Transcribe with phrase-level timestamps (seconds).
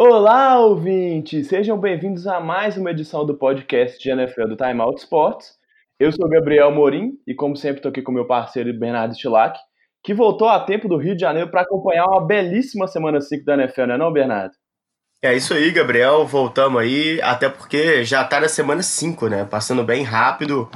[0.00, 1.48] Olá, ouvintes!
[1.48, 5.54] Sejam bem-vindos a mais uma edição do podcast de NFL do Time Out Sports.
[5.98, 9.58] Eu sou Gabriel Morim e, como sempre, estou aqui com meu parceiro Bernardo Stilac,
[10.04, 13.54] que voltou a tempo do Rio de Janeiro para acompanhar uma belíssima semana 5 da
[13.54, 14.54] NFL, não é não, Bernardo?
[15.20, 16.24] É isso aí, Gabriel.
[16.24, 19.44] Voltamos aí, até porque já tá na semana 5, né?
[19.46, 20.70] Passando bem rápido.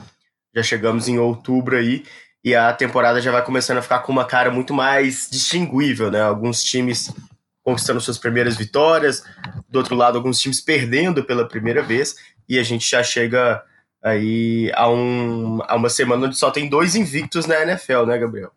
[0.53, 2.03] Já chegamos em outubro aí
[2.45, 6.21] e a temporada já vai começando a ficar com uma cara muito mais distinguível, né?
[6.21, 7.15] Alguns times
[7.63, 9.25] conquistando suas primeiras vitórias,
[9.69, 12.17] do outro lado, alguns times perdendo pela primeira vez,
[12.49, 13.63] e a gente já chega
[14.03, 18.51] aí a, um, a uma semana onde só tem dois invictos na NFL, né, Gabriel?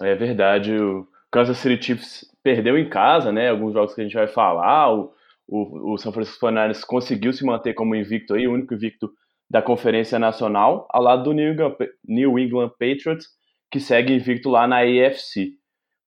[0.00, 3.48] É verdade, o Kansas City Chiefs perdeu em casa, né?
[3.50, 4.92] Alguns jogos que a gente vai falar.
[4.92, 5.12] O,
[5.46, 9.12] o, o San Francisco 49ers conseguiu se manter como invicto aí, o único invicto
[9.48, 13.26] da Conferência Nacional, ao lado do New England, New England Patriots,
[13.70, 15.54] que segue invicto lá na AFC.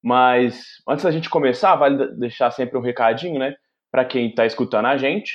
[0.04, 3.56] Mas antes da gente começar, vale deixar sempre um recadinho, né?
[3.90, 5.32] Para quem está escutando a gente,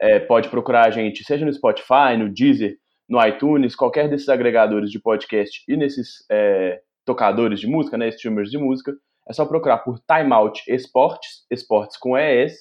[0.00, 2.76] é, pode procurar a gente, seja no Spotify, no Deezer,
[3.08, 8.08] no iTunes, qualquer desses agregadores de podcast e nesses é, tocadores de música, né?
[8.08, 8.94] Streamers de música.
[9.28, 12.54] É só procurar por Timeout Esportes, esportes com ES.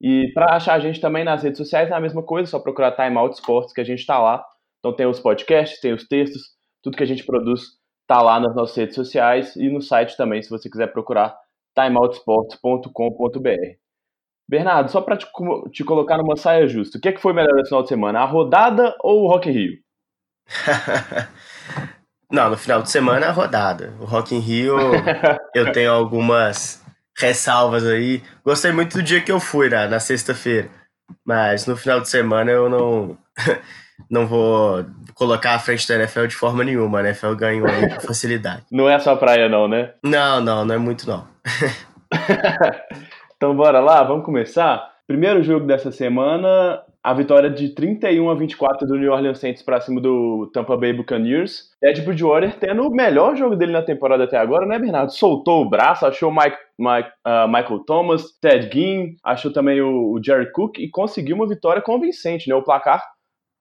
[0.00, 2.58] E para achar a gente também nas redes sociais é a mesma coisa, é só
[2.58, 4.44] procurar Timeout Esportes que a gente está lá.
[4.78, 6.42] Então tem os podcasts, tem os textos,
[6.82, 7.79] tudo que a gente produz
[8.10, 11.36] está lá nas nossas redes sociais e no site também, se você quiser procurar
[11.78, 13.78] timeoutsports.com.br.
[14.48, 15.28] Bernardo, só para te,
[15.70, 18.18] te, colocar numa saia justa, o que, é que foi melhor esse final de semana,
[18.18, 19.78] a rodada ou o Rock in Rio?
[22.28, 23.94] Não, no final de semana a rodada.
[24.00, 24.76] O Rock in Rio,
[25.54, 26.84] eu tenho algumas
[27.16, 28.24] ressalvas aí.
[28.44, 30.68] Gostei muito do dia que eu fui, né, na sexta-feira.
[31.24, 33.16] Mas no final de semana eu não
[34.08, 34.84] não vou
[35.14, 37.00] colocar à frente da NFL de forma nenhuma.
[37.00, 38.62] A NFL ganhou aí com facilidade.
[38.70, 39.92] Não é só praia não, né?
[40.04, 41.26] Não, não, não é muito não.
[43.36, 44.90] então bora lá, vamos começar?
[45.06, 49.80] Primeiro jogo dessa semana, a vitória de 31 a 24 do New Orleans Saints para
[49.80, 51.70] cima do Tampa Bay Buccaneers.
[51.82, 55.10] Ed Bridgewater tendo o melhor jogo dele na temporada até agora, né, Bernardo?
[55.10, 60.20] Soltou o braço, achou Mike, Mike, uh, Michael Thomas, Ted Ginn, achou também o, o,
[60.22, 62.54] Jerry Cook e conseguiu uma vitória convincente, né?
[62.54, 63.02] O placar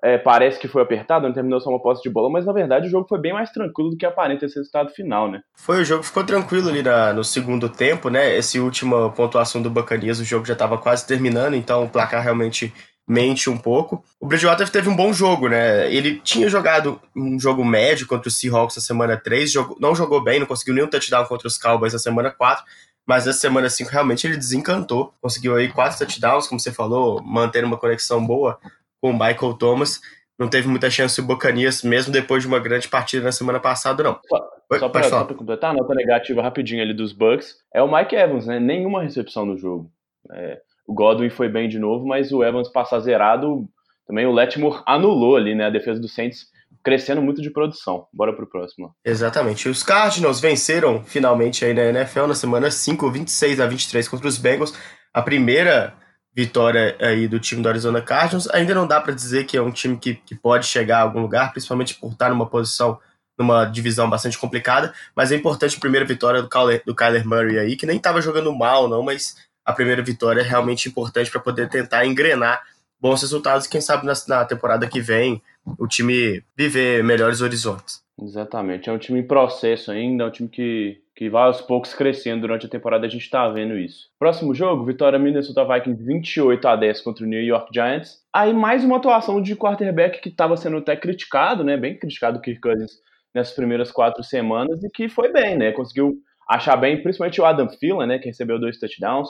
[0.04, 2.88] é, parece que foi apertado, não terminou só uma posse de bola, mas na verdade
[2.88, 5.42] o jogo foi bem mais tranquilo do que aparenta esse resultado final, né?
[5.56, 8.38] Foi, o jogo ficou tranquilo ali na, no segundo tempo, né?
[8.38, 12.74] Essa última pontuação do Buccaneers, o jogo já estava quase terminando, então o placar realmente
[13.08, 14.04] mente um pouco.
[14.20, 15.92] O Bridgewater teve um bom jogo, né?
[15.92, 20.24] Ele tinha jogado um jogo médio contra o Seahawks na semana 3, jogou, não jogou
[20.24, 22.64] bem, não conseguiu nenhum touchdown contra os Cowboys na semana 4,
[23.08, 25.12] mas na semana 5 realmente ele desencantou.
[25.20, 28.60] Conseguiu aí quatro touchdowns, como você falou, manter uma conexão boa
[29.02, 30.00] com o Michael Thomas.
[30.38, 34.04] Não teve muita chance o Bocanias, mesmo depois de uma grande partida na semana passada,
[34.04, 34.20] não.
[34.26, 38.16] Só, Oi, só para completar, a nota negativa rapidinho ali dos Bucks é o Mike
[38.16, 38.60] Evans, né?
[38.60, 39.92] Nenhuma recepção no jogo.
[40.32, 43.68] É, o Godwin foi bem de novo, mas o Evans passar zerado,
[44.08, 45.66] também o Letmore anulou ali, né?
[45.66, 46.48] A defesa do Saints
[46.84, 48.08] crescendo muito de produção.
[48.14, 48.96] Bora pro próximo.
[49.04, 49.68] Exatamente.
[49.68, 54.38] Os Cardinals venceram finalmente aí na NFL na semana 5, 26 a 23 contra os
[54.38, 54.74] Bengals.
[55.14, 55.94] A primeira
[56.40, 58.50] vitória aí do time do Arizona Cardinals.
[58.52, 61.20] Ainda não dá para dizer que é um time que, que pode chegar a algum
[61.20, 62.98] lugar, principalmente por estar numa posição,
[63.38, 67.60] numa divisão bastante complicada, mas é importante a primeira vitória do Kyler, do Kyler Murray
[67.60, 69.36] aí, que nem estava jogando mal não, mas
[69.66, 72.64] a primeira vitória é realmente importante para poder tentar engrenar
[73.02, 75.42] bons resultados e quem sabe na, na, temporada que vem
[75.78, 78.02] o time viver melhores horizontes.
[78.22, 81.94] Exatamente, é um time em processo ainda, é um time que, que vai aos poucos
[81.94, 84.08] crescendo durante a temporada, a gente está vendo isso.
[84.18, 88.24] Próximo jogo, vitória Minnesota Vikings 28 a 10 contra o New York Giants.
[88.34, 92.42] Aí mais uma atuação de quarterback que estava sendo até criticado, né, bem criticado o
[92.42, 92.92] Kirk Cousins
[93.36, 96.16] nessas primeiras quatro semanas e que foi bem, né, conseguiu
[96.50, 99.28] achar bem, principalmente o Adam Thielen, né, que recebeu dois touchdowns,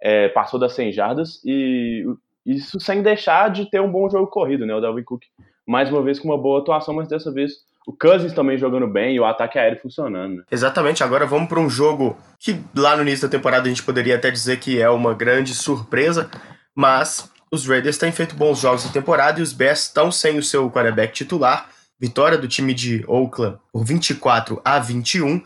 [0.00, 2.04] é, passou das 100 jardas e
[2.46, 4.76] isso sem deixar de ter um bom jogo corrido, né?
[4.76, 5.24] O Dalvin Cook
[5.66, 7.52] mais uma vez com uma boa atuação, mas dessa vez
[7.86, 10.36] o Cousins também jogando bem e o ataque aéreo funcionando.
[10.36, 10.42] Né?
[10.50, 14.16] Exatamente, agora vamos para um jogo que lá no início da temporada a gente poderia
[14.16, 16.30] até dizer que é uma grande surpresa,
[16.74, 20.42] mas os Raiders têm feito bons jogos na temporada e os Bears estão sem o
[20.42, 21.68] seu quarterback titular.
[22.00, 25.42] Vitória do time de Oakland por 24 a 21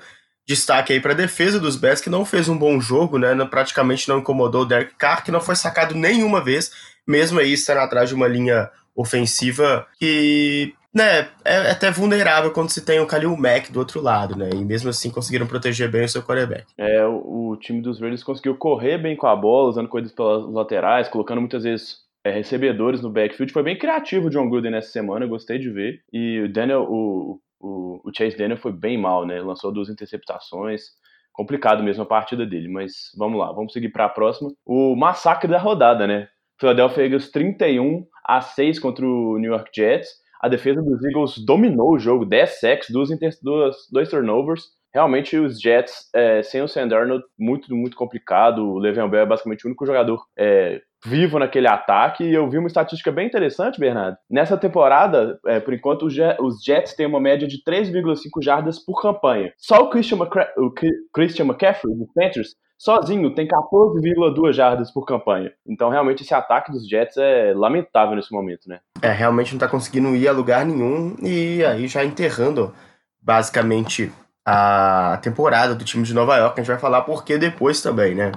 [0.47, 3.35] destaque aí para a defesa dos Bears, que não fez um bom jogo, né?
[3.47, 6.71] Praticamente não incomodou o Derek Carr, que não foi sacado nenhuma vez,
[7.07, 12.83] mesmo aí estando atrás de uma linha ofensiva que né, é até vulnerável quando se
[12.83, 14.49] tem o Khalil Mack do outro lado, né?
[14.55, 16.65] E mesmo assim conseguiram proteger bem o seu quarterback.
[16.79, 20.51] É, o, o time dos Raiders conseguiu correr bem com a bola, usando coisas pelas
[20.51, 23.53] laterais, colocando muitas vezes é, recebedores no backfield.
[23.53, 26.01] Foi bem criativo o John Gruden nessa semana, gostei de ver.
[26.11, 29.39] E o Daniel, o, o, o Chase Daniel foi bem mal, né?
[29.43, 30.85] Lançou duas interceptações,
[31.31, 34.51] complicado mesmo a partida dele, mas vamos lá, vamos seguir para a próxima.
[34.65, 36.27] O massacre da rodada, né?
[36.59, 40.25] Philadelphia Eagles 31 a 6 contra o New York Jets.
[40.41, 43.09] A defesa dos Eagles dominou o jogo, 10 sacks, duas,
[43.43, 44.65] duas, dois turnovers.
[44.95, 48.67] Realmente os Jets, é, sem o Sam Darnold, muito, muito complicado.
[48.67, 52.25] O Le'Veon Bell é basicamente o único jogador é, vivo naquele ataque.
[52.25, 54.17] E eu vi uma estatística bem interessante, Bernardo.
[54.31, 59.53] Nessa temporada, é, por enquanto, os Jets têm uma média de 3,5 jardas por campanha.
[59.59, 60.19] Só o Christian,
[60.57, 60.73] o
[61.13, 65.53] Christian McCaffrey, do Panthers, sozinho tem 14,2 jardas por campanha.
[65.67, 68.81] Então, realmente, esse ataque dos Jets é lamentável nesse momento, né?
[69.03, 72.73] É, realmente não tá conseguindo ir a lugar nenhum e aí já enterrando
[73.21, 74.13] basicamente
[74.45, 76.59] a temporada do time de Nova York.
[76.59, 78.33] A gente vai falar porque depois também, né?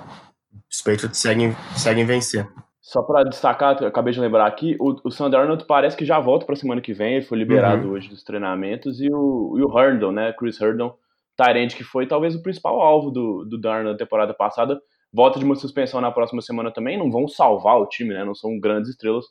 [0.69, 2.47] Os Patriots seguem, seguem vencer.
[2.81, 6.43] Só para destacar, acabei de lembrar aqui, o, o Sam Darnold parece que já volta
[6.43, 7.93] para semana que vem, ele foi liberado uhum.
[7.93, 10.95] hoje dos treinamentos, e o, e o Herndon, né, Chris Herndon,
[11.39, 14.79] Tyrande, que foi talvez o principal alvo do, do na temporada passada,
[15.13, 18.35] volta de uma suspensão na próxima semana também, não vão salvar o time, né, não
[18.35, 19.25] são grandes estrelas,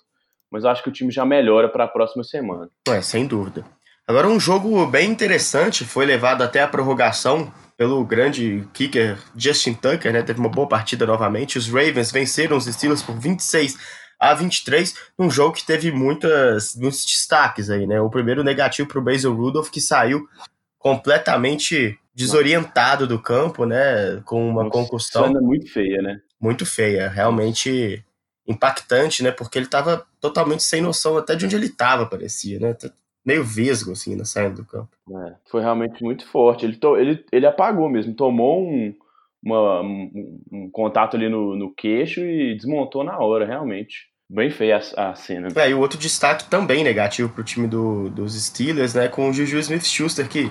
[0.51, 2.71] mas acho que o time já melhora para a próxima semana.
[2.89, 3.65] É, sem dúvida.
[4.07, 10.13] Agora, um jogo bem interessante, foi levado até a prorrogação pelo grande kicker Justin Tucker,
[10.13, 10.23] né?
[10.23, 11.59] Teve uma boa partida novamente.
[11.59, 13.77] Os Ravens venceram os Steelers por 26
[14.19, 18.01] a 23, num jogo que teve muitas, muitos destaques aí, né?
[18.01, 20.27] O primeiro negativo para o Basil Rudolph, que saiu
[20.79, 24.21] completamente desorientado do campo, né?
[24.25, 25.33] Com uma Nossa, concussão.
[25.41, 26.21] Muito feia, né?
[26.41, 28.05] Muito feia, realmente
[28.47, 29.31] impactante, né?
[29.31, 32.75] Porque ele estava totalmente sem noção até de onde ele estava, parecia, né?
[33.29, 34.89] meio vesgo, assim, na saída do campo.
[35.11, 36.65] É, foi realmente muito forte.
[36.65, 38.95] Ele, to, ele, ele apagou mesmo, tomou um,
[39.43, 44.09] uma, um, um, contato ali no, no queixo e desmontou na hora, realmente.
[44.31, 45.49] Bem feia a, a cena.
[45.57, 49.33] É, e o outro destaque também negativo pro time do, dos Steelers, né, com o
[49.33, 50.51] Juju Smith-Schuster, que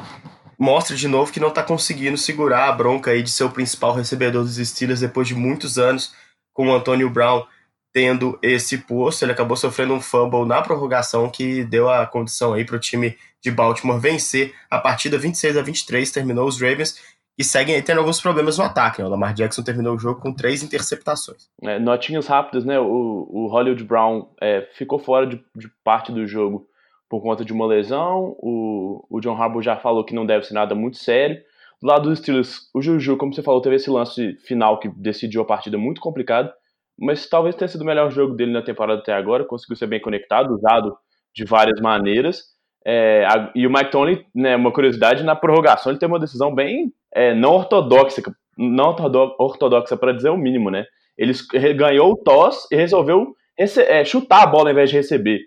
[0.58, 3.94] mostra de novo que não tá conseguindo segurar a bronca aí de ser o principal
[3.94, 6.14] recebedor dos Steelers depois de muitos anos
[6.52, 7.46] com o Antônio Brown
[7.94, 9.24] tendo esse posto.
[9.24, 13.16] Ele acabou sofrendo um fumble na prorrogação que deu a condição aí para o time
[13.44, 16.12] de Baltimore vencer a partida 26 a 23.
[16.12, 17.00] Terminou os Ravens
[17.38, 19.02] e seguem tendo alguns problemas no ataque.
[19.02, 19.08] Né?
[19.08, 21.50] O Lamar Jackson terminou o jogo com três interceptações.
[21.64, 22.80] É, notinhas rápidas, né?
[22.80, 26.68] O, o Hollywood Brown é, ficou fora de, de, parte do jogo
[27.10, 28.36] por conta de uma lesão.
[28.40, 31.38] O, o John Harbaugh já falou que não deve ser nada muito sério.
[31.82, 35.42] Do lado dos Steelers, o Juju, como você falou, teve esse lance final que decidiu
[35.42, 36.52] a partida muito complicado
[37.00, 40.02] mas talvez tenha sido o melhor jogo dele na temporada até agora, conseguiu ser bem
[40.02, 40.98] conectado, usado
[41.34, 42.44] de várias maneiras.
[42.84, 46.54] É, a, e o Mike Tony, né, uma curiosidade, na prorrogação ele teve uma decisão
[46.54, 48.22] bem é, não ortodoxa,
[48.56, 48.96] não
[49.40, 50.86] ortodoxa para dizer o mínimo, né?
[51.18, 51.34] Ele
[51.74, 55.40] ganhou o toss e resolveu é, chutar a bola ao invés de receber,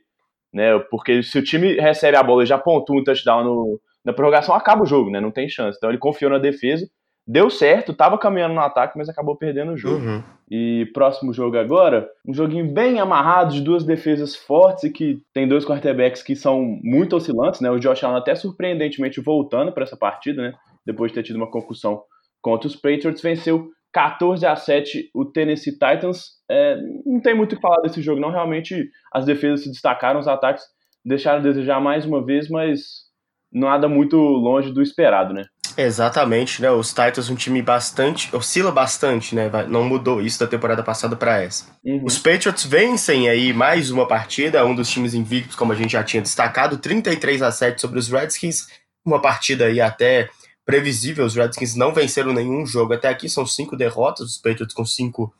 [0.52, 0.78] né?
[0.90, 4.54] Porque se o time recebe a bola e já pontua um touchdown no, na prorrogação,
[4.54, 5.20] acaba o jogo, né?
[5.20, 5.78] Não tem chance.
[5.78, 6.86] Então ele confiou na defesa
[7.30, 10.04] deu certo, tava caminhando no ataque, mas acabou perdendo o jogo.
[10.04, 10.22] Uhum.
[10.50, 15.46] E próximo jogo agora, um joguinho bem amarrado de duas defesas fortes e que tem
[15.46, 17.70] dois quarterbacks que são muito oscilantes, né?
[17.70, 20.54] O Josh Allen até surpreendentemente voltando para essa partida, né?
[20.84, 22.02] Depois de ter tido uma concussão
[22.40, 26.38] contra os Patriots, venceu 14 a 7 o Tennessee Titans.
[26.48, 28.30] É, não tem muito o que falar desse jogo, não.
[28.30, 30.64] Realmente as defesas se destacaram, os ataques
[31.04, 33.08] deixaram a desejar mais uma vez, mas
[33.52, 35.44] nada muito longe do esperado, né?
[35.76, 36.70] Exatamente, né?
[36.70, 39.50] Os Titans um time bastante, oscila bastante, né?
[39.68, 41.66] Não mudou isso da temporada passada para essa.
[41.84, 42.04] Uhum.
[42.04, 46.02] Os Patriots vencem aí mais uma partida, um dos times invictos, como a gente já
[46.02, 48.66] tinha destacado, 33 a 7 sobre os Redskins,
[49.04, 50.28] uma partida aí até
[50.70, 51.26] previsível.
[51.26, 55.34] Os Redskins não venceram nenhum jogo até aqui, são cinco derrotas, os Patriots com cinco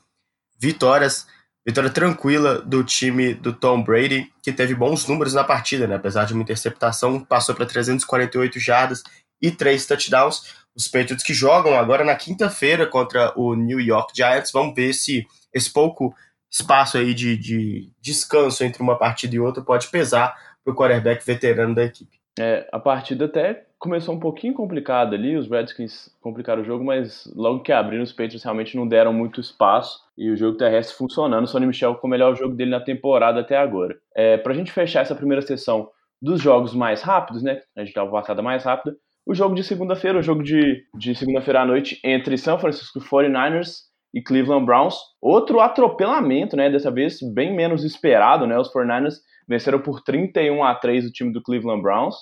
[0.59, 1.25] vitórias.
[1.65, 5.95] Vitória tranquila do time do Tom Brady, que teve bons números na partida, né?
[5.95, 9.03] Apesar de uma interceptação, passou para 348 jardas
[9.41, 10.55] e três touchdowns.
[10.75, 14.51] Os Patriots que jogam agora na quinta-feira contra o New York Giants.
[14.51, 16.13] Vamos ver se esse pouco
[16.51, 21.25] espaço aí de, de descanso entre uma partida e outra pode pesar para o quarterback
[21.25, 22.20] veterano da equipe.
[22.39, 27.31] É, a partida até começou um pouquinho complicada ali, os Redskins complicaram o jogo, mas
[27.35, 31.43] logo que abriram, os Patriots realmente não deram muito espaço e o jogo terrestre funcionando.
[31.43, 33.97] O Sonny Michel com o melhor jogo dele na temporada até agora.
[34.15, 35.89] É, Para a gente fechar essa primeira sessão
[36.21, 37.61] dos jogos mais rápidos, né?
[37.75, 38.95] A gente dá uma passada mais rápida
[39.25, 43.83] o jogo de segunda-feira, o jogo de, de segunda-feira à noite entre São Francisco 49ers
[44.13, 44.95] e Cleveland Browns.
[45.21, 46.69] Outro atropelamento, né?
[46.69, 48.57] Dessa vez bem menos esperado, né?
[48.57, 49.15] Os 49ers
[49.47, 52.15] venceram por 31 a 3 o time do Cleveland Browns.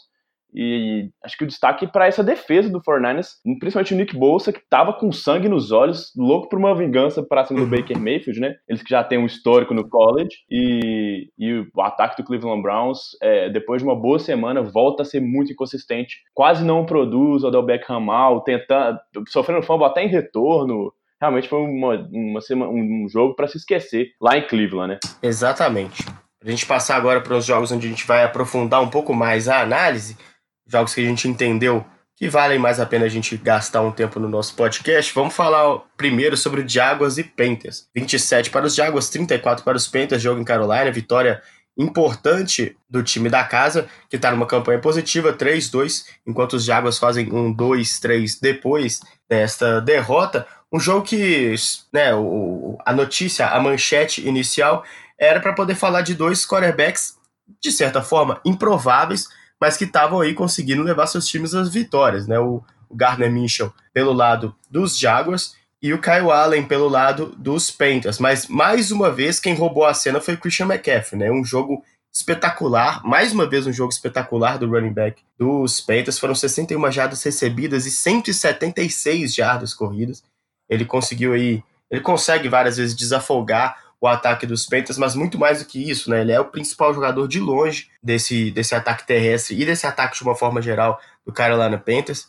[0.53, 4.61] E acho que o destaque para essa defesa do 49ers, principalmente o Nick Bolsa, que
[4.67, 7.69] tava com sangue nos olhos, louco por uma vingança para cima do uhum.
[7.69, 8.55] Baker Mayfield, né?
[8.67, 10.37] Eles que já têm um histórico no college.
[10.49, 15.05] E, e o ataque do Cleveland Browns, é, depois de uma boa semana, volta a
[15.05, 16.17] ser muito inconsistente.
[16.33, 21.59] Quase não produz o Odell Beckham mal, tentando, sofrendo fumble até em retorno realmente foi
[21.59, 24.99] uma, uma semana, um jogo para se esquecer lá em Cleveland, né?
[25.21, 26.05] Exatamente.
[26.43, 29.49] A gente passar agora para os jogos onde a gente vai aprofundar um pouco mais
[29.49, 30.17] a análise,
[30.65, 34.19] jogos que a gente entendeu que valem mais a pena a gente gastar um tempo
[34.19, 35.13] no nosso podcast.
[35.13, 37.87] Vamos falar primeiro sobre Jaguars e Panthers.
[37.95, 41.41] 27 para os Jaguars, 34 para os Panthers, jogo em Carolina, vitória
[41.77, 47.31] importante do time da casa, que está numa campanha positiva, 3-2, enquanto os Jaguars fazem
[47.31, 50.45] um 2-3 depois desta derrota.
[50.69, 51.55] Um jogo que
[51.93, 54.83] né, o, a notícia, a manchete inicial
[55.19, 57.17] era para poder falar de dois quarterbacks,
[57.61, 59.27] de certa forma, improváveis,
[59.59, 62.27] mas que estavam aí conseguindo levar seus times às vitórias.
[62.27, 62.39] Né?
[62.39, 68.19] O, Gardner Minshew pelo lado dos Jaguars e o Kyle Allen pelo lado dos Panthers.
[68.19, 71.19] Mas, mais uma vez, quem roubou a cena foi o Christian McCaffrey.
[71.19, 71.31] Né?
[71.31, 76.19] Um jogo espetacular, mais uma vez um jogo espetacular do running back dos Panthers.
[76.19, 80.23] Foram 61 jardas recebidas e 176 jardas corridas.
[80.67, 85.59] Ele conseguiu aí, ele consegue várias vezes desafogar o ataque dos Panthers, mas muito mais
[85.59, 86.21] do que isso, né?
[86.21, 90.23] Ele é o principal jogador de longe desse, desse ataque terrestre e desse ataque de
[90.23, 92.27] uma forma geral do Carolina Panthers.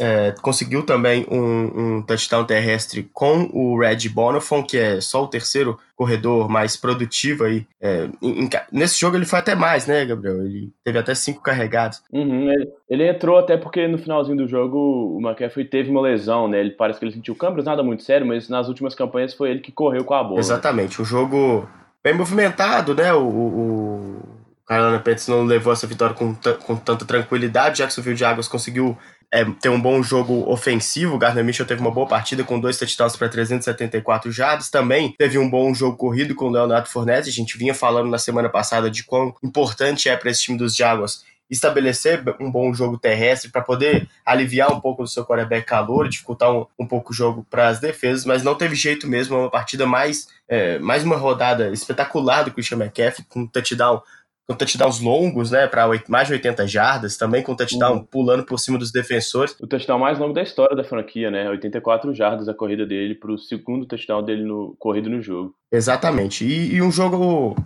[0.00, 5.28] É, conseguiu também um, um, touchdown terrestre com o Red Bonifon, que é só o
[5.28, 7.66] terceiro corredor mais produtivo aí.
[7.78, 10.46] É, em, em, nesse jogo ele foi até mais, né, Gabriel?
[10.46, 12.02] Ele teve até cinco carregados.
[12.10, 16.48] Uhum, ele, ele, entrou até porque no finalzinho do jogo o McCaffrey teve uma lesão,
[16.48, 16.60] né?
[16.60, 19.60] Ele parece que ele sentiu câmeras, nada muito sério, mas nas últimas campanhas foi ele
[19.60, 20.40] que correu com a bola.
[20.40, 21.02] Exatamente, né?
[21.02, 21.68] um jogo
[22.02, 23.12] bem movimentado, né?
[23.12, 24.22] O, o,
[24.66, 27.78] Carolina Panthers não levou essa vitória com, com tanta tranquilidade.
[27.78, 28.96] Jacksonville Jaguars conseguiu
[29.32, 31.14] é, ter um bom jogo ofensivo.
[31.14, 34.68] O Gardner Mitchell teve uma boa partida com dois touchdowns para 374 jardas.
[34.68, 37.30] Também teve um bom jogo corrido com o Leonardo Fournette.
[37.30, 40.76] A gente vinha falando na semana passada de quão importante é para esse time dos
[40.76, 46.08] Jaguars estabelecer um bom jogo terrestre para poder aliviar um pouco do seu quarterback calor,
[46.08, 49.38] dificultar um, um pouco o jogo para as defesas, mas não teve jeito mesmo, é
[49.40, 54.00] uma partida mais, é, mais uma rodada espetacular do Christian McCaffrey, com um touchdown
[54.48, 58.04] com touchdowns longos, né, para mais de 80 jardas, também com touchdown uhum.
[58.04, 59.54] pulando por cima dos defensores.
[59.60, 63.32] O touchdown mais longo da história da franquia, né, 84 jardas a corrida dele para
[63.32, 65.54] o segundo touchdown dele no corrido no jogo.
[65.70, 66.44] Exatamente.
[66.44, 67.56] E, e, um jogo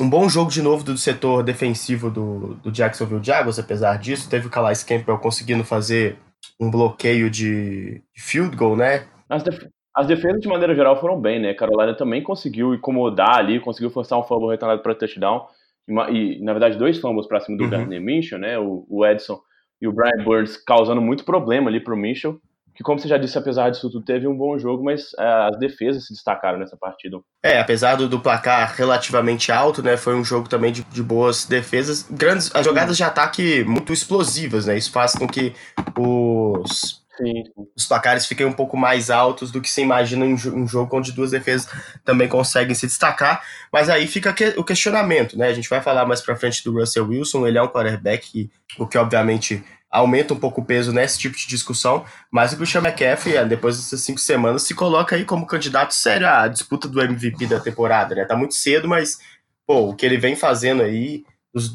[0.00, 4.46] um bom jogo de novo do setor defensivo do, do Jacksonville Jaguars, apesar disso, teve
[4.46, 6.18] o Calais Campbell conseguindo fazer
[6.58, 9.06] um bloqueio de field goal, né?
[9.28, 11.54] As, def as defesas, de maneira geral, foram bem, né?
[11.54, 15.46] Carolina também conseguiu incomodar ali, conseguiu forçar um fumble retornado para touchdown
[15.88, 17.70] e, na verdade, dois fumbles para cima do uhum.
[17.70, 18.58] Gardner Minshew, né?
[18.58, 19.40] O, o, Edson
[19.80, 22.40] e o Brian Burns causando muito problema ali pro Minshew,
[22.74, 25.58] que, como você já disse, apesar disso tudo, teve um bom jogo, mas uh, as
[25.58, 27.20] defesas se destacaram nessa partida.
[27.42, 29.96] É, apesar do, do, placar relativamente alto, né?
[29.96, 32.02] Foi um jogo também de, de boas defesas.
[32.10, 34.76] Grandes, as jogadas de ataque muito explosivas, né?
[34.76, 35.52] Isso faz com que
[35.96, 37.44] os Sim.
[37.76, 41.12] Os placares fiquem um pouco mais altos do que se imagina em um jogo onde
[41.12, 41.68] duas defesas
[42.04, 43.42] também conseguem se destacar.
[43.72, 45.48] Mas aí fica o questionamento, né?
[45.48, 48.86] A gente vai falar mais pra frente do Russell Wilson, ele é um quarterback, o
[48.86, 53.44] que obviamente aumenta um pouco o peso nesse tipo de discussão, mas o Christian McCaffrey,
[53.46, 57.60] depois dessas cinco semanas, se coloca aí como candidato sério à disputa do MVP da
[57.60, 58.24] temporada, né?
[58.24, 59.20] Tá muito cedo, mas,
[59.64, 61.24] pô, o que ele vem fazendo aí,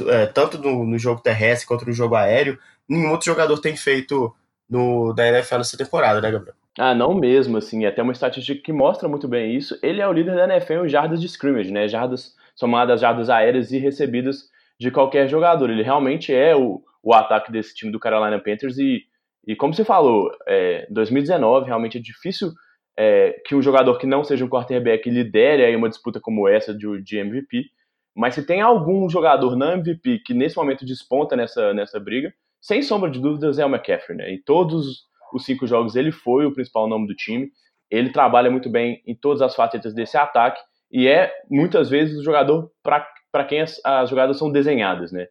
[0.10, 4.36] é, tanto no jogo terrestre quanto no jogo aéreo, nenhum outro jogador tem feito
[4.70, 6.56] no, da NFL nessa temporada, né, Gabriel?
[6.78, 9.78] Ah, não mesmo, assim, é até uma estatística que mostra muito bem isso.
[9.82, 13.72] Ele é o líder da NFL em jardas de scrimmage, né, jardas somadas jardas aéreas
[13.72, 15.70] e recebidas de qualquer jogador.
[15.70, 19.04] Ele realmente é o, o ataque desse time do Carolina Panthers e,
[19.48, 22.52] e como você falou, é, 2019 realmente é difícil
[22.98, 26.74] é, que um jogador que não seja um quarterback lidere aí uma disputa como essa
[26.74, 27.66] de, de MVP,
[28.14, 32.82] mas se tem algum jogador na MVP que nesse momento desponta nessa, nessa briga, sem
[32.82, 34.32] sombra de dúvidas, é o McCaffrey, né?
[34.32, 37.50] Em todos os cinco jogos ele foi o principal nome do time.
[37.90, 40.62] Ele trabalha muito bem em todas as facetas desse ataque
[40.92, 45.28] e é muitas vezes o jogador para quem as, as, jogadas são desenhadas, né?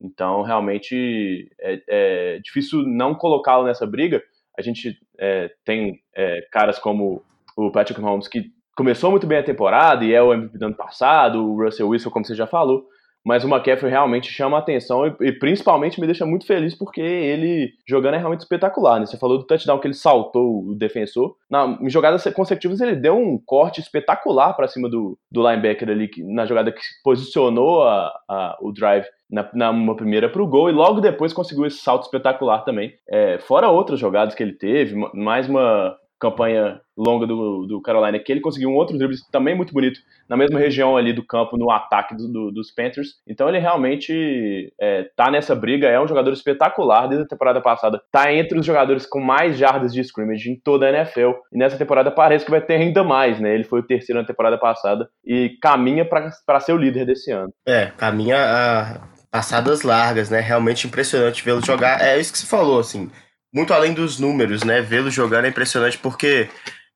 [0.00, 4.22] Então, realmente é, é difícil não colocá-lo nessa briga.
[4.56, 7.24] A gente é, tem é, caras como
[7.56, 10.76] o Patrick Mahomes que começou muito bem a temporada e é o MVP do ano
[10.76, 12.86] passado, o Russell Wilson, como você já falou,
[13.28, 17.02] mas o McCaffrey realmente chama a atenção e, e, principalmente me deixa muito feliz porque
[17.02, 19.04] ele jogando é realmente espetacular, né?
[19.04, 21.36] Você falou do touchdown que ele saltou o defensor.
[21.50, 26.08] Na, em jogadas consecutivas ele deu um corte espetacular para cima do, do linebacker ali,
[26.08, 30.46] que, na jogada que posicionou a, a, o drive na, na uma primeira para o
[30.46, 32.94] gol e logo depois conseguiu esse salto espetacular também.
[33.06, 38.32] É, fora outras jogadas que ele teve, mais uma campanha longa do, do Carolina, que
[38.32, 41.70] ele conseguiu um outro drible também muito bonito, na mesma região ali do campo, no
[41.70, 43.14] ataque do, do, dos Panthers.
[43.26, 48.02] Então ele realmente é, tá nessa briga, é um jogador espetacular desde a temporada passada.
[48.10, 51.30] Tá entre os jogadores com mais jardas de scrimmage em toda a NFL.
[51.52, 53.54] E nessa temporada parece que vai ter ainda mais, né?
[53.54, 57.52] Ele foi o terceiro na temporada passada e caminha para ser o líder desse ano.
[57.66, 60.40] É, caminha a passadas largas, né?
[60.40, 62.00] Realmente impressionante vê-lo jogar.
[62.02, 63.08] É isso que você falou, assim
[63.52, 64.80] muito além dos números, né?
[64.80, 66.48] Vê-lo jogando é impressionante porque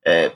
[0.05, 0.31] é,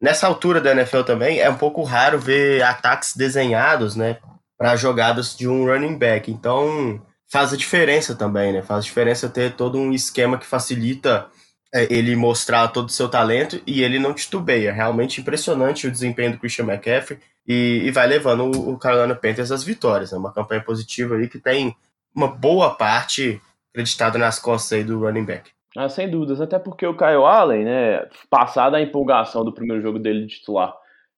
[0.00, 4.18] nessa altura da NFL também é um pouco raro ver ataques desenhados, né?
[4.56, 6.30] Para jogadas de um running back.
[6.30, 8.62] Então faz a diferença também, né?
[8.62, 11.26] Faz a diferença ter todo um esquema que facilita
[11.72, 14.72] é, ele mostrar todo o seu talento e ele não titubeia.
[14.72, 19.52] Realmente impressionante o desempenho do Christian McCaffrey e, e vai levando o, o Carolina Panthers
[19.52, 20.12] às vitórias.
[20.12, 20.18] Né?
[20.18, 21.76] Uma campanha positiva aí que tem
[22.14, 25.50] uma boa parte acreditada nas costas aí do running back.
[25.76, 29.98] Ah, sem dúvidas, até porque o Kyle Allen, né, passada a empolgação do primeiro jogo
[29.98, 30.74] dele de titular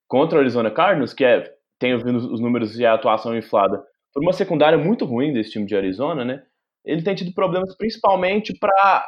[0.09, 3.81] contra o Arizona Cardinals, que é, tem ouvido os números e a atuação inflada,
[4.13, 6.43] por uma secundária muito ruim desse time de Arizona, né,
[6.85, 9.05] ele tem tido problemas principalmente para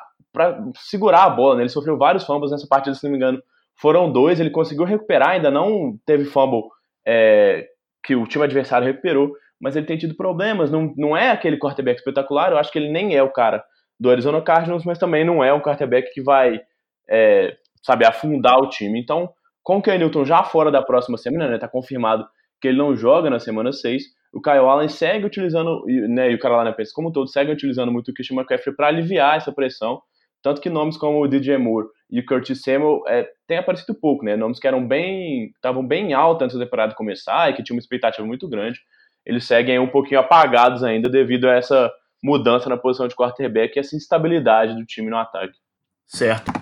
[0.76, 3.42] segurar a bola, né, ele sofreu vários fumbles nessa partida, se não me engano,
[3.74, 6.62] foram dois, ele conseguiu recuperar, ainda não teve fumble
[7.04, 7.66] é,
[8.04, 11.98] que o time adversário recuperou, mas ele tem tido problemas, não, não é aquele quarterback
[11.98, 13.64] espetacular, eu acho que ele nem é o cara
[14.02, 16.60] do Arizona Cardinals, mas também não é um quarterback que vai,
[17.08, 19.00] é, sabe, afundar o time.
[19.00, 19.32] Então,
[19.62, 22.26] com o Ken Newton já fora da próxima semana, né, tá confirmado
[22.60, 24.02] que ele não joga na semana 6,
[24.34, 28.10] o Kyle Allen segue utilizando, né, e o Carolina Panthers como todo, segue utilizando muito
[28.10, 30.02] o Christian McCaffrey para aliviar essa pressão,
[30.42, 34.24] tanto que nomes como o DJ Moore e o Curtis Samuel é, têm aparecido pouco,
[34.24, 37.76] né, nomes que eram bem, estavam bem altos antes da temporada começar e que tinham
[37.76, 38.80] uma expectativa muito grande,
[39.24, 41.92] eles seguem um pouquinho apagados ainda devido a essa
[42.22, 45.58] mudança na posição de quarterback e essa instabilidade do time no ataque.
[46.06, 46.52] Certo.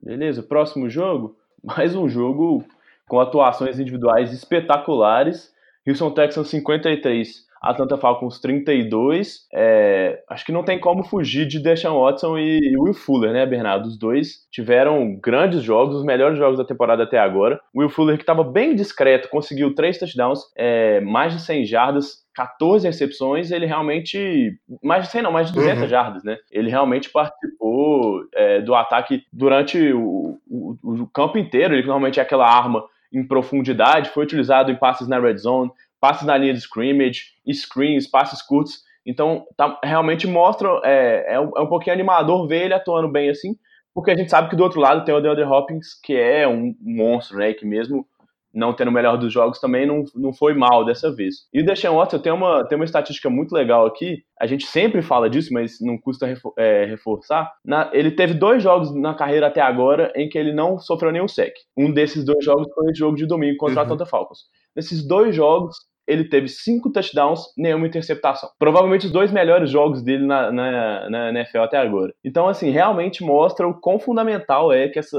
[0.00, 2.64] Beleza, próximo jogo, mais um jogo
[3.08, 5.52] com atuações individuais espetaculares.
[5.86, 9.46] Houston Texans 53, Atlanta Falcons 32.
[9.52, 13.86] É, acho que não tem como fugir de Deshaun Watson e Will Fuller, né, Bernardo?
[13.86, 17.60] Os dois tiveram grandes jogos, os melhores jogos da temporada até agora.
[17.74, 22.86] Will Fuller, que estava bem discreto, conseguiu três touchdowns, é, mais de 100 jardas, 14
[22.86, 24.58] recepções, ele realmente.
[24.82, 25.88] Mais de 100, não, mais de 200 uhum.
[25.88, 26.36] jardas, né?
[26.50, 31.74] Ele realmente participou é, do ataque durante o, o, o, campo inteiro.
[31.74, 35.70] Ele normalmente é aquela arma em profundidade, foi utilizado em passes na red zone,
[36.04, 38.82] passes na linha de scrimmage, screens, passes curtos.
[39.06, 40.68] Então, tá, realmente mostra.
[40.84, 43.56] É, é, um, é um pouquinho animador ver ele atuando bem assim,
[43.94, 46.74] porque a gente sabe que do outro lado tem o DeAndre Hopkins, que é um
[46.78, 47.54] monstro, né?
[47.54, 48.06] Que mesmo
[48.52, 51.48] não tendo o melhor dos jogos também não, não foi mal dessa vez.
[51.54, 55.02] E o Deshaun Watson tem uma, tem uma estatística muito legal aqui, a gente sempre
[55.02, 57.50] fala disso, mas não custa refor é, reforçar.
[57.64, 61.26] Na, ele teve dois jogos na carreira até agora em que ele não sofreu nenhum
[61.26, 61.54] sec.
[61.76, 63.80] Um desses dois jogos foi o jogo de domingo contra uhum.
[63.80, 64.44] o Atlanta Falcons.
[64.76, 68.50] Nesses dois jogos, ele teve cinco touchdowns, nenhuma interceptação.
[68.58, 72.14] Provavelmente os dois melhores jogos dele na, na, na NFL até agora.
[72.24, 75.18] Então, assim, realmente mostra o quão fundamental é que essa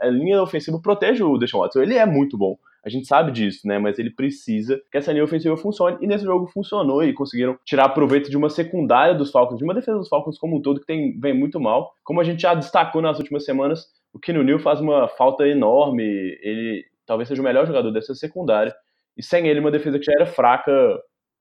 [0.00, 1.82] a, a linha ofensiva proteja o Deshaun Watson.
[1.82, 2.56] Ele é muito bom.
[2.84, 3.78] A gente sabe disso, né?
[3.78, 5.96] Mas ele precisa que essa linha ofensiva funcione.
[6.02, 9.72] E nesse jogo funcionou e conseguiram tirar proveito de uma secundária dos Falcons, de uma
[9.72, 11.94] defesa dos Falcons como um todo, que tem, vem muito mal.
[12.04, 16.04] Como a gente já destacou nas últimas semanas, o Kino Neal faz uma falta enorme.
[16.42, 18.74] Ele talvez seja o melhor jogador dessa secundária.
[19.16, 20.72] E sem ele, uma defesa que já era fraca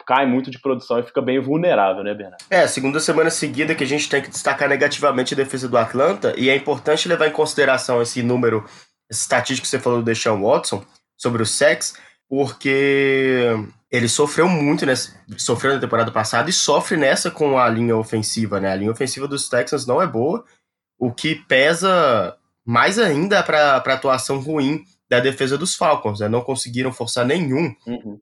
[0.05, 2.43] cai muito de produção e fica bem vulnerável, né, Bernardo?
[2.49, 6.33] É, segunda semana seguida que a gente tem que destacar negativamente a defesa do Atlanta,
[6.37, 8.65] e é importante levar em consideração esse número,
[9.09, 10.83] esse estatístico que você falou do Deshaun Watson,
[11.17, 11.95] sobre o Sex,
[12.27, 13.51] porque
[13.91, 18.59] ele sofreu muito, nessa, sofreu na temporada passada e sofre nessa com a linha ofensiva,
[18.59, 18.71] né?
[18.71, 20.43] A linha ofensiva dos Texans não é boa,
[20.99, 24.83] o que pesa mais ainda para a atuação ruim
[25.13, 26.27] da defesa dos Falcons, né?
[26.27, 28.19] Não conseguiram forçar nenhum uhum.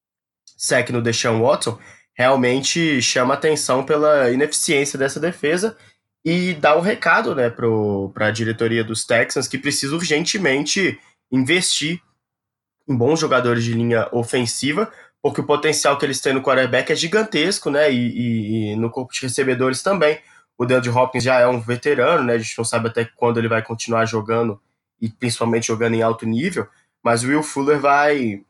[0.57, 1.79] sec no Deshaun Watson,
[2.13, 5.77] realmente chama atenção pela ineficiência dessa defesa
[6.23, 10.99] e dá um recado né, para a diretoria dos Texans que precisa urgentemente
[11.31, 11.99] investir
[12.87, 16.95] em bons jogadores de linha ofensiva, porque o potencial que eles têm no quarterback é
[16.95, 17.91] gigantesco, né?
[17.91, 20.19] E, e, e no corpo de recebedores também.
[20.57, 22.33] O DeAndre Hopkins já é um veterano, né?
[22.33, 24.59] A gente não sabe até quando ele vai continuar jogando
[24.99, 26.67] e principalmente jogando em alto nível,
[27.03, 28.43] mas o Will Fuller vai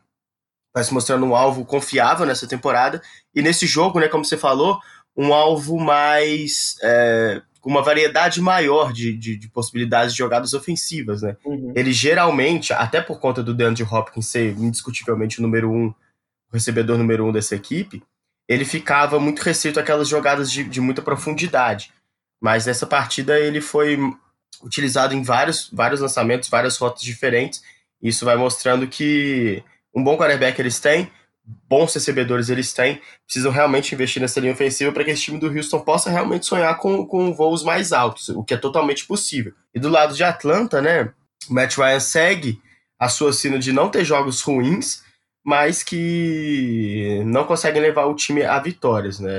[0.74, 3.02] vai se mostrando um alvo confiável nessa temporada.
[3.36, 4.80] E nesse jogo, né, como você falou,
[5.16, 6.78] um alvo mais.
[6.82, 11.38] É, com uma variedade maior de, de, de, possibilidades de jogadas ofensivas, né?
[11.46, 11.72] Uhum.
[11.76, 16.98] Ele geralmente, até por conta do DeAndre Hopkins ser indiscutivelmente o número um, o recebedor
[16.98, 18.02] número um dessa equipe,
[18.50, 21.94] ele ficava muito restrito àquelas jogadas de, de muita profundidade.
[22.42, 23.98] Mas nessa partida ele foi
[24.64, 27.62] utilizado em vários, vários lançamentos, várias rotas diferentes.
[28.02, 31.12] Isso vai mostrando que um bom quarterback eles têm,
[31.68, 35.48] bons recebedores eles têm, precisam realmente investir nessa linha ofensiva para que esse time do
[35.48, 39.54] Houston possa realmente sonhar com, com voos mais altos, o que é totalmente possível.
[39.74, 41.14] E do lado de Atlanta, né,
[41.50, 42.62] o Matt Ryan segue
[43.00, 45.04] a sua sina de não ter jogos ruins,
[45.44, 49.32] mas que não conseguem levar o time a vitórias, né?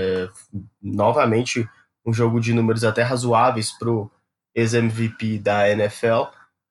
[0.83, 1.69] Novamente,
[2.05, 4.11] um jogo de números até razoáveis pro
[4.53, 6.25] ex-MVP da NFL,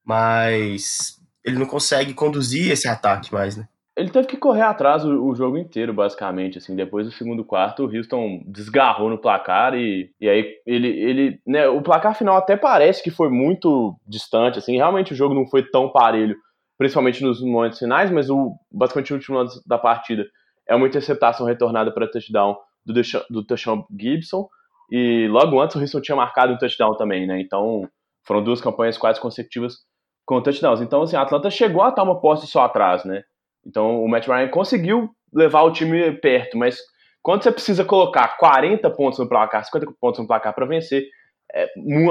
[0.06, 3.67] mas ele não consegue conduzir esse ataque mais, né?
[3.95, 6.58] Ele teve que correr atrás o, o, jogo inteiro, basicamente.
[6.58, 11.41] Assim, depois do segundo quarto, o Houston desgarrou no placar e, e aí ele, ele,
[11.45, 15.45] né, o placar final até parece que foi muito distante, assim, realmente o jogo não
[15.45, 16.38] foi tão parelho,
[16.77, 20.25] principalmente nos momentos finais, mas o basicamente o último lance da partida
[20.67, 24.47] é uma interceptação retornada para touchdown do Deshaun, do Gibson
[24.89, 27.39] e logo antes o Houston tinha marcado um touchdown também, né?
[27.41, 27.88] Então
[28.23, 29.80] foram duas campanhas quase consecutivas
[30.25, 30.81] com touchdowns.
[30.81, 33.23] Então assim, a Atlanta chegou a estar uma posse só atrás, né?
[33.65, 36.79] Então o Matt Ryan conseguiu levar o time perto, mas
[37.21, 41.07] quando você precisa colocar 40 pontos no placar, 50 pontos no placar para vencer,
[41.53, 41.67] é,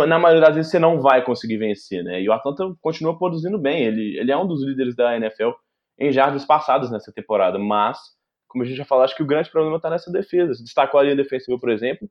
[0.06, 2.20] na maioria das vezes você não vai conseguir vencer, né?
[2.20, 5.50] E o Atlanta continua produzindo bem, ele, ele é um dos líderes da NFL
[5.98, 7.98] em jardas passadas nessa temporada, mas,
[8.48, 10.54] como a gente já falou, acho que o grande problema está nessa defesa.
[10.54, 12.08] Se destacou a linha defensiva, por exemplo,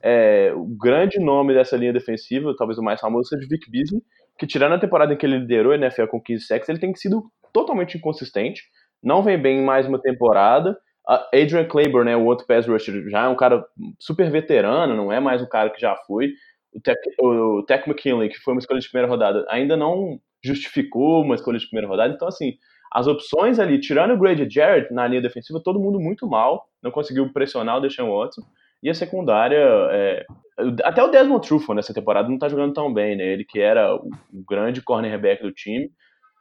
[0.00, 4.02] é, o grande nome dessa linha defensiva, talvez o mais famoso, seja o Vic Beasley,
[4.38, 6.94] que tirando a temporada em que ele liderou a NFL com 15 sacks, ele tem
[6.94, 8.62] sido totalmente inconsistente
[9.02, 10.78] não vem bem em mais uma temporada.
[11.06, 13.64] A Adrian Claiborne, né, o outro pass rusher, já é um cara
[13.98, 16.30] super veterano, não é mais um cara que já foi.
[16.72, 21.22] O Tech, o Tech McKinley, que foi uma escolha de primeira rodada, ainda não justificou
[21.22, 22.14] uma escolha de primeira rodada.
[22.14, 22.52] Então, assim,
[22.92, 26.90] as opções ali, tirando o Grady Jarrett na linha defensiva, todo mundo muito mal, não
[26.90, 28.42] conseguiu pressionar o Deshaun Watson.
[28.82, 29.58] E a secundária,
[29.90, 30.24] é,
[30.84, 33.24] até o Desmond Trufant nessa temporada não tá jogando tão bem, né?
[33.24, 34.10] Ele que era o
[34.48, 35.90] grande cornerback do time,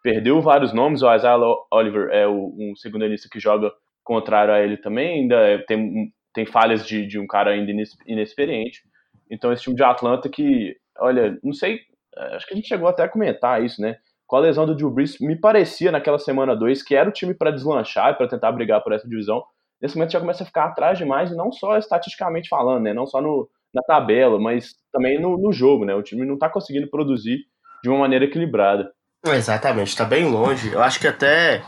[0.04, 1.02] perdeu vários nomes.
[1.02, 1.38] O Isaiah
[1.72, 3.72] Oliver é o, um segundo lista que joga
[4.04, 7.72] contrário a ele também, ainda é, tem, tem falhas de, de um cara ainda
[8.06, 8.82] inexperiente.
[9.30, 11.80] Então, esse time de Atlanta que, olha, não sei,
[12.18, 13.98] é, acho que a gente chegou até a comentar isso, né?
[14.28, 17.34] Com a lesão do Drew Brees, me parecia naquela semana 2 que era o time
[17.34, 19.44] para deslanchar e para tentar brigar por essa divisão.
[19.82, 22.94] Nesse momento já começa a ficar atrás demais, e não só estatisticamente falando, né?
[22.94, 25.96] Não só no, na tabela, mas também no, no jogo, né?
[25.96, 27.46] O time não está conseguindo produzir
[27.84, 28.92] de uma maneira equilibrada.
[29.26, 30.72] Exatamente, está bem longe.
[30.72, 31.64] Eu acho que até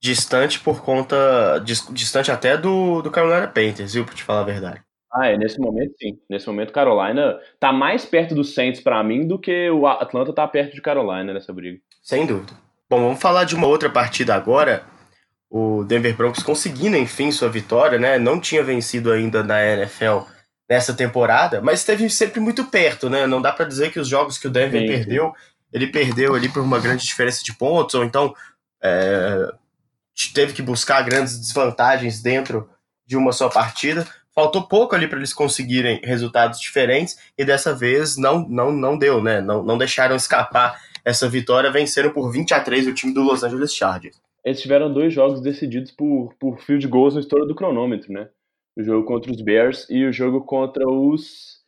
[0.00, 1.62] distante por conta.
[1.92, 4.04] distante até do, do Carolina Panthers, viu?
[4.04, 4.80] Pra te falar a verdade.
[5.12, 6.18] Ah, é, nesse momento sim.
[6.28, 10.46] Nesse momento, Carolina tá mais perto do Saints para mim do que o Atlanta tá
[10.46, 11.78] perto de Carolina nessa briga.
[12.02, 12.52] Sem dúvida.
[12.90, 14.82] Bom, vamos falar de uma outra partida agora.
[15.50, 18.18] O Denver Broncos conseguindo, enfim, sua vitória, né?
[18.18, 20.20] Não tinha vencido ainda na NFL
[20.68, 23.26] nessa temporada, mas esteve sempre muito perto, né?
[23.26, 26.34] Não dá para dizer que os jogos que o Denver sim, perdeu sim ele perdeu
[26.34, 28.34] ali por uma grande diferença de pontos, ou então
[28.82, 29.52] é,
[30.34, 32.68] teve que buscar grandes desvantagens dentro
[33.06, 34.06] de uma só partida.
[34.34, 39.22] Faltou pouco ali para eles conseguirem resultados diferentes e dessa vez não não, não deu,
[39.22, 39.40] né?
[39.40, 43.42] Não, não deixaram escapar essa vitória, venceram por 20 a 3 o time do Los
[43.42, 44.20] Angeles Chargers.
[44.44, 48.28] Eles tiveram dois jogos decididos por, por field goals no estouro do cronômetro, né?
[48.78, 51.58] O jogo contra os Bears e o jogo contra os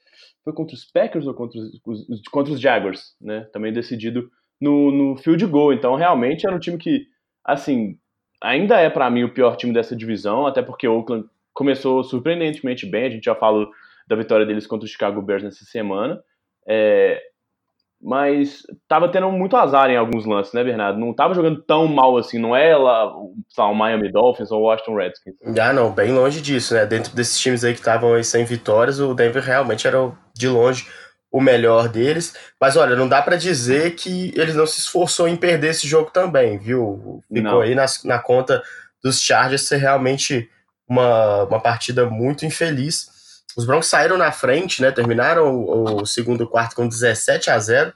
[0.44, 3.49] foi contra os Packers ou contra os, os, contra os Jaguars, né?
[3.53, 5.73] Também decidido no, no field goal.
[5.73, 7.07] Então, realmente era um time que,
[7.44, 7.99] assim,
[8.40, 12.87] ainda é para mim o pior time dessa divisão, até porque o Oakland começou surpreendentemente
[12.87, 13.07] bem.
[13.07, 13.68] A gente já falou
[14.07, 16.23] da vitória deles contra o Chicago Bears nessa semana.
[16.66, 17.20] É,
[18.02, 20.98] mas tava tendo muito azar em alguns lances, né, Bernardo?
[20.98, 23.12] Não tava jogando tão mal assim, não é lá,
[23.58, 25.34] lá o Miami Dolphins ou o Washington Redskins.
[25.58, 26.86] Ah, não, bem longe disso, né?
[26.86, 30.86] Dentro desses times aí que estavam sem vitórias, o Denver realmente era de longe
[31.30, 32.34] o melhor deles.
[32.60, 36.10] Mas olha, não dá para dizer que eles não se esforçou em perder esse jogo
[36.10, 37.22] também, viu?
[37.28, 37.60] Ficou não.
[37.60, 38.62] aí na, na conta
[39.02, 40.48] dos Chargers ser realmente
[40.88, 43.10] uma, uma partida muito infeliz.
[43.56, 44.90] Os Broncos saíram na frente, né?
[44.90, 47.92] Terminaram o, o segundo quarto com 17 a 0.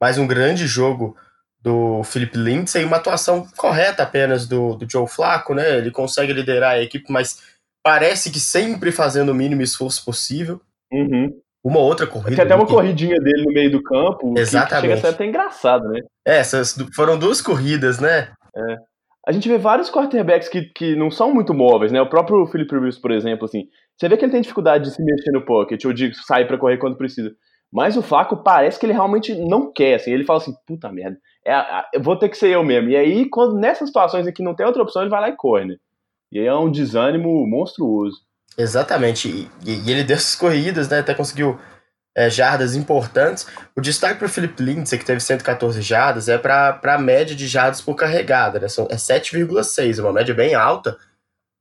[0.00, 1.16] Mais um grande jogo
[1.64, 5.78] do Felipe Lindsay, uma atuação correta apenas do, do Joe Flacco, né?
[5.78, 7.42] Ele consegue liderar a equipe, mas
[7.82, 10.60] parece que sempre fazendo o mínimo esforço possível.
[10.92, 11.40] Uhum.
[11.64, 12.36] Uma outra corrida.
[12.36, 12.72] Tem até uma que...
[12.72, 14.34] corridinha dele no meio do campo.
[14.36, 14.74] Exatamente.
[14.74, 16.02] Que chega a ser até engraçado, né?
[16.26, 18.32] É, essas foram duas corridas, né?
[18.54, 18.76] É.
[19.26, 22.00] a gente vê vários quarterbacks que, que não são muito móveis, né?
[22.02, 25.02] O próprio Philip Rivers, por exemplo, assim, você vê que ele tem dificuldade de se
[25.02, 27.34] mexer no pocket ou de sair para correr quando precisa.
[27.72, 30.12] Mas o Flaco parece que ele realmente não quer, assim.
[30.12, 31.54] Ele fala assim, puta merda, é,
[31.92, 32.90] eu vou ter que ser eu mesmo.
[32.90, 35.36] E aí, quando nessas situações em que não tem outra opção, ele vai lá e
[35.36, 35.76] corre, né?
[36.30, 38.16] E aí é um desânimo monstruoso.
[38.56, 39.28] Exatamente.
[39.28, 41.00] E, e ele deu essas corridas, né?
[41.00, 41.58] Até conseguiu
[42.16, 43.46] é, jardas importantes.
[43.76, 47.80] O destaque para Felipe Lindsay, que teve 114 jardas, é para a média de jardas
[47.80, 48.68] por carregada, né?
[48.68, 50.96] São, é 7,6, uma média bem alta.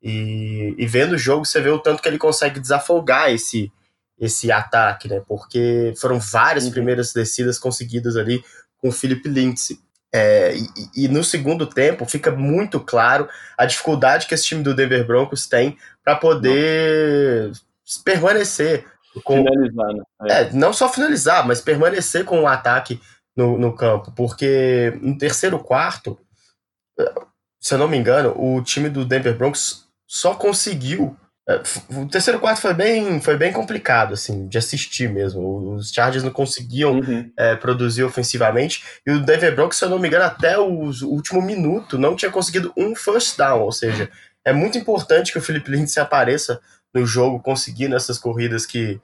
[0.04, 3.72] E, e vendo o jogo, você vê o tanto que ele consegue desafogar esse,
[4.20, 5.22] esse ataque, né?
[5.26, 6.72] Porque foram várias uhum.
[6.72, 8.44] primeiras descidas conseguidas ali
[8.78, 9.80] com o Felipe Lindsay.
[10.13, 14.76] É, e, e, no segundo tempo fica muito claro a dificuldade que esse time do
[14.76, 18.04] Denver Broncos tem para poder não.
[18.04, 18.86] permanecer.
[19.24, 20.04] Com, finalizar, né?
[20.24, 20.42] É.
[20.42, 20.50] é.
[20.52, 23.02] não só finalizar, mas permanecer com o ataque
[23.36, 24.12] no, no campo.
[24.12, 26.20] Porque no terceiro quarto,
[27.60, 29.83] se eu não me engano, o time do Denver Broncos
[30.13, 31.17] só conseguiu
[31.49, 31.62] é,
[31.97, 35.73] o terceiro quarto foi bem, foi bem complicado, assim, de assistir mesmo.
[35.73, 37.30] Os Chargers não conseguiam uhum.
[37.36, 38.84] é, produzir ofensivamente.
[39.06, 42.32] E o Denver Broncos, se eu não me engano, até o último minuto não tinha
[42.32, 43.62] conseguido um first down.
[43.62, 44.10] Ou seja,
[44.45, 46.62] é muito importante que o Felipe Lindsay apareça
[46.93, 49.02] no jogo, conseguindo essas corridas que,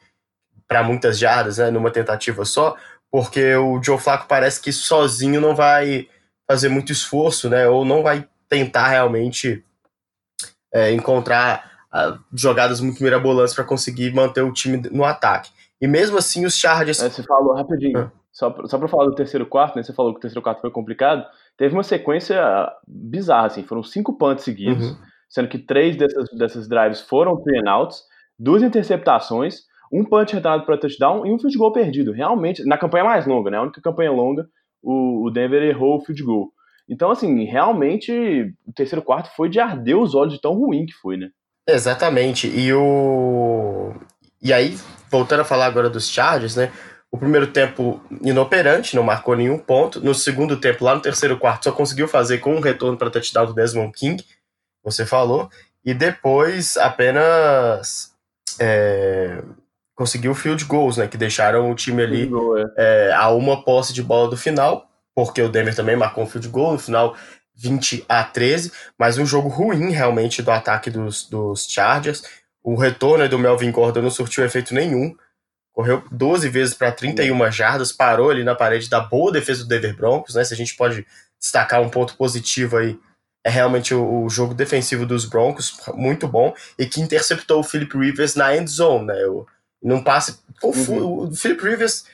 [0.65, 2.77] para muitas jardas, né, numa tentativa só,
[3.11, 6.07] porque o Joe Flacco parece que sozinho não vai
[6.47, 9.63] fazer muito esforço, né, ou não vai tentar realmente
[10.73, 11.69] é, encontrar
[12.33, 15.49] jogadas muito mirabolantes para conseguir manter o time no ataque.
[15.81, 17.01] E mesmo assim, os Chargers.
[17.01, 18.11] É, você falou rapidinho, ah.
[18.31, 19.83] só, só para falar do terceiro quarto, né?
[19.83, 21.25] Você falou que o terceiro quarto foi complicado.
[21.57, 22.39] Teve uma sequência
[22.87, 23.63] bizarra, assim.
[23.63, 24.97] Foram cinco punts seguidos, uhum.
[25.29, 28.03] sendo que três dessas, dessas drives foram three and outs,
[28.37, 32.11] duas interceptações, um punch retornado para touchdown e um field goal perdido.
[32.11, 33.57] Realmente, na campanha mais longa, né?
[33.57, 34.47] A única campanha longa,
[34.83, 36.51] o, o Denver errou o field goal.
[36.89, 40.93] Então, assim, realmente, o terceiro quarto foi de arder os olhos de tão ruim que
[40.93, 41.29] foi, né?
[41.67, 42.47] Exatamente.
[42.47, 43.93] E o.
[44.41, 44.75] E aí,
[45.11, 46.71] voltando a falar agora dos Chargers, né?
[47.11, 49.99] O primeiro tempo inoperante, não marcou nenhum ponto.
[49.99, 53.45] No segundo tempo, lá no terceiro quarto, só conseguiu fazer com um retorno para touchdown
[53.45, 54.23] do Desmond King,
[54.83, 55.49] você falou.
[55.85, 58.13] E depois apenas
[58.59, 59.43] é,
[59.95, 61.07] conseguiu field goals, né?
[61.07, 62.31] Que deixaram o time ali
[62.77, 63.09] é.
[63.09, 64.88] É, a uma posse de bola do final,
[65.25, 66.73] porque o Denver também marcou um field goal.
[66.73, 67.15] No final,
[67.55, 72.23] 20 a 13, mas um jogo ruim realmente do ataque dos, dos Chargers.
[72.63, 75.15] O retorno do Melvin Gordon não surtiu efeito nenhum.
[75.73, 79.95] Correu 12 vezes para 31 jardas, parou ali na parede da boa defesa do Denver
[79.95, 80.43] Broncos, né?
[80.43, 81.05] Se a gente pode
[81.39, 82.99] destacar um ponto positivo aí,
[83.43, 87.97] é realmente o, o jogo defensivo dos Broncos, muito bom, e que interceptou o Philip
[87.97, 89.23] Rivers na end zone, né?
[89.23, 89.47] Eu,
[89.81, 90.93] não passe confuso.
[90.93, 91.29] Uhum.
[91.29, 92.05] O Philip Rivers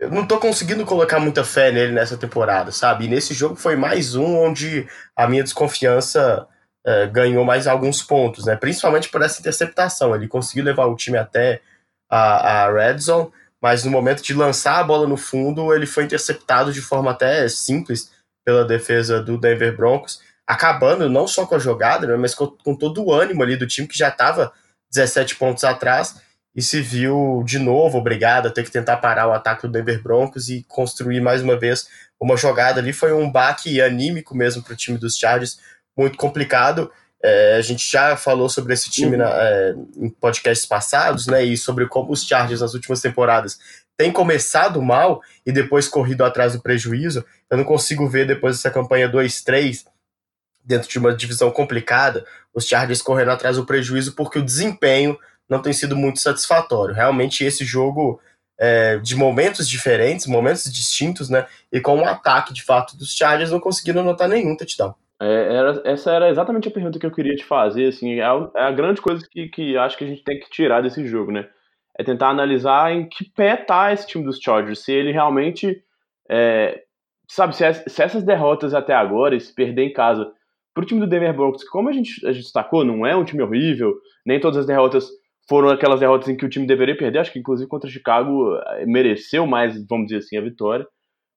[0.00, 3.04] eu não tô conseguindo colocar muita fé nele nessa temporada, sabe?
[3.04, 6.48] E nesse jogo foi mais um onde a minha desconfiança
[6.84, 8.56] é, ganhou mais alguns pontos, né?
[8.56, 10.14] Principalmente por essa interceptação.
[10.14, 11.60] Ele conseguiu levar o time até
[12.10, 16.04] a, a red zone, mas no momento de lançar a bola no fundo, ele foi
[16.04, 18.10] interceptado de forma até simples
[18.42, 22.74] pela defesa do Denver Broncos, acabando não só com a jogada, né, mas com, com
[22.74, 24.50] todo o ânimo ali do time que já estava
[24.90, 26.22] 17 pontos atrás
[26.54, 30.02] e se viu de novo obrigado a ter que tentar parar o ataque do Denver
[30.02, 31.88] Broncos e construir mais uma vez
[32.20, 32.92] uma jogada ali.
[32.92, 35.58] Foi um baque anímico mesmo para o time dos Chargers,
[35.96, 36.90] muito complicado.
[37.22, 39.18] É, a gente já falou sobre esse time uhum.
[39.18, 41.44] na, é, em podcasts passados, né?
[41.44, 43.58] E sobre como os Chargers nas últimas temporadas
[43.96, 47.24] têm começado mal e depois corrido atrás do prejuízo.
[47.50, 49.84] Eu não consigo ver depois dessa campanha 2-3
[50.64, 55.18] dentro de uma divisão complicada, os Chargers correndo atrás do prejuízo porque o desempenho
[55.50, 56.94] não tem sido muito satisfatório.
[56.94, 58.20] Realmente esse jogo
[58.58, 61.46] é, de momentos diferentes, momentos distintos, né?
[61.72, 64.94] E com um ataque de fato dos Chargers não conseguiram anotar nenhum touchdown.
[65.20, 68.50] É, era, essa era exatamente a pergunta que eu queria te fazer, assim, é a,
[68.54, 71.32] é a grande coisa que, que acho que a gente tem que tirar desse jogo,
[71.32, 71.48] né?
[71.98, 75.82] É tentar analisar em que pé tá esse time dos Chargers, se ele realmente,
[76.28, 76.82] é,
[77.28, 80.30] sabe, se, se, essas derrotas até agora, esse perder em casa
[80.72, 83.42] pro time do Denver Broncos, como a gente, a gente destacou, não é um time
[83.42, 85.10] horrível, nem todas as derrotas
[85.48, 88.86] foram aquelas derrotas em que o time deveria perder, acho que inclusive contra Chicago eh,
[88.86, 90.86] mereceu mais, vamos dizer assim, a vitória.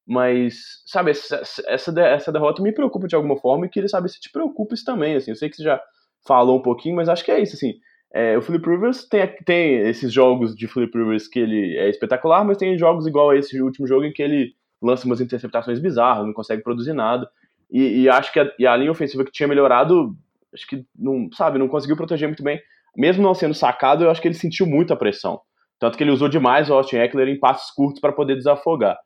[0.06, 4.20] Mas, sabe, essa, essa, essa derrota me preocupa de alguma forma e queria saber se
[4.20, 5.32] te preocupa isso também, assim.
[5.32, 5.82] Eu sei que você já
[6.28, 7.74] falou um pouquinho, mas acho que é isso, assim.
[8.14, 12.46] É, o Philip Rivers tem, tem esses jogos de Philip Rivers que ele é espetacular,
[12.46, 16.26] mas tem jogos igual a esse último jogo em que ele lança umas interceptações bizarras,
[16.26, 17.28] não consegue produzir nada.
[17.72, 20.16] E, e acho que a, a linha ofensiva que tinha melhorado,
[20.54, 22.62] acho que não, sabe, não conseguiu proteger muito bem
[22.96, 25.42] mesmo não sendo sacado, eu acho que ele sentiu muita pressão.
[25.80, 28.98] Tanto que ele usou demais o Austin Eckler em passos curtos para poder desafogar.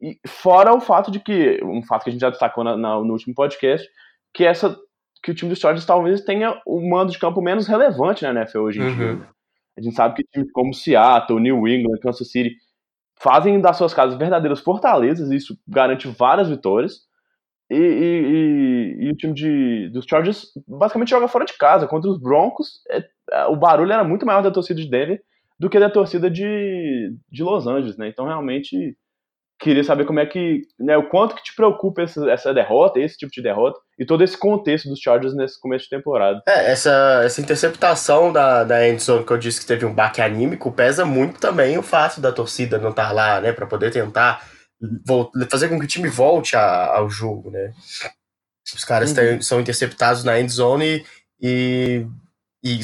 [0.00, 3.00] E fora o fato de que, um fato que a gente já destacou na, na,
[3.00, 3.88] no último podcast,
[4.34, 4.76] que essa
[5.22, 8.58] que o time dos Chargers talvez tenha o mando de campo menos relevante na NFL
[8.58, 8.96] hoje em uhum.
[8.96, 9.28] dia.
[9.78, 12.56] A gente sabe que times como Seattle, New England, Kansas City
[13.18, 17.06] fazem das suas casas verdadeiras fortalezas, e isso garante várias vitórias.
[17.72, 21.86] E, e, e, e, o time de, dos Chargers basicamente joga fora de casa.
[21.86, 25.20] Contra os Broncos, é, o barulho era muito maior da torcida de Denver
[25.58, 28.08] do que da torcida de, de Los Angeles, né?
[28.08, 28.96] Então, realmente,
[29.60, 33.16] queria saber como é que, né, o quanto que te preocupa essa, essa derrota, esse
[33.16, 36.42] tipo de derrota, e todo esse contexto dos Chargers nesse começo de temporada.
[36.48, 40.72] É, essa, essa interceptação da, da Endzone que eu disse que teve um baque anímico,
[40.72, 44.44] pesa muito também o fato da torcida não estar tá lá, né, para poder tentar
[45.50, 47.72] fazer com que o time volte a, ao jogo, né.
[48.74, 49.16] Os caras uhum.
[49.16, 51.04] têm, são interceptados na endzone
[51.40, 52.06] e,
[52.62, 52.80] e, e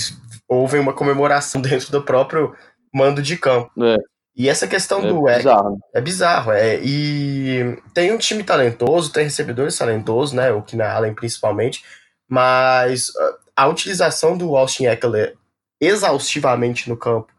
[0.48, 2.54] houve uma comemoração dentro do próprio
[2.92, 3.70] mando de campo.
[3.84, 3.96] É.
[4.36, 5.78] E essa questão é do bizarro.
[5.94, 6.80] É, é bizarro, é.
[6.82, 10.52] E tem um time talentoso, tem recebedores talentosos, né?
[10.52, 11.84] O Kina Allen principalmente,
[12.28, 13.10] mas
[13.56, 15.36] a utilização do Austin Eckler
[15.80, 17.32] exaustivamente no campo,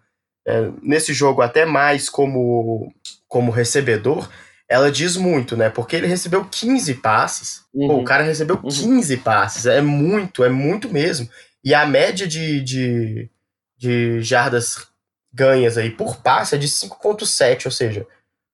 [0.46, 2.94] é, nesse jogo até mais como,
[3.28, 4.30] como recebedor,
[4.70, 5.70] ela diz muito, né?
[5.70, 7.64] Porque ele recebeu 15 passes.
[7.74, 7.88] Uhum.
[7.88, 8.70] Pô, o cara recebeu uhum.
[8.70, 9.66] 15 passes.
[9.66, 11.28] É muito, é muito mesmo.
[11.64, 13.30] E a média de, de,
[13.76, 14.88] de jardas
[15.34, 18.06] ganhas aí por passe é de 5.7, ou seja,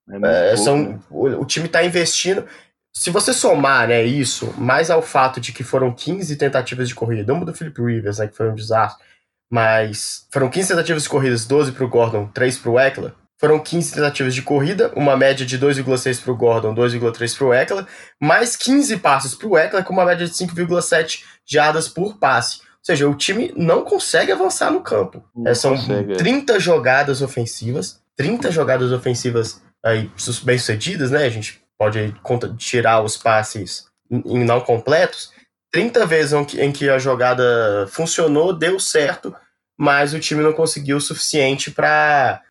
[0.10, 1.00] é é, são, né?
[1.10, 2.46] o, o, time está investindo.
[2.94, 7.34] Se você somar né, isso, mais ao fato de que foram 15 tentativas de corrida,
[7.34, 9.04] uma do Philip Rivers, né, que foi um desastre,
[9.52, 13.12] mas foram 15 tentativas de corridas, 12 para o Gordon, 3 para o Eckler.
[13.40, 17.54] Foram 15 tentativas de corrida, uma média de 2,6 para o Gordon, 2,3 para o
[17.54, 17.86] Eckler,
[18.20, 23.10] mais 15 passes para o Eckler, com uma média de 5,7 jardas por passe seja,
[23.10, 25.24] o time não consegue avançar no campo.
[25.46, 26.16] É, são consegue.
[26.18, 26.60] 30 é.
[26.60, 30.12] jogadas ofensivas, 30 jogadas ofensivas aí
[30.44, 31.26] bem-sucedidas, né?
[31.26, 32.14] A gente pode
[32.58, 35.32] tirar os passes em não completos.
[35.72, 39.36] 30 vezes em que a jogada funcionou, deu certo,
[39.78, 42.42] mas o time não conseguiu o suficiente para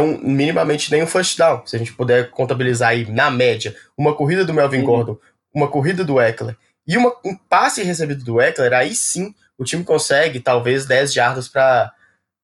[0.00, 1.66] um, minimamente nenhum first down.
[1.66, 4.84] Se a gente puder contabilizar aí, na média, uma corrida do Melvin uhum.
[4.84, 5.18] Gordon,
[5.52, 9.84] uma corrida do Eckler e uma, um passe recebido do Eckler, aí sim o time
[9.84, 11.92] consegue talvez 10 jardas para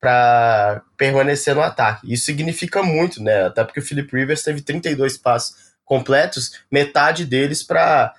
[0.01, 2.11] para permanecer no ataque.
[2.11, 3.45] Isso significa muito, né?
[3.45, 8.15] Até porque o Philip Rivers teve 32 passes completos, metade deles para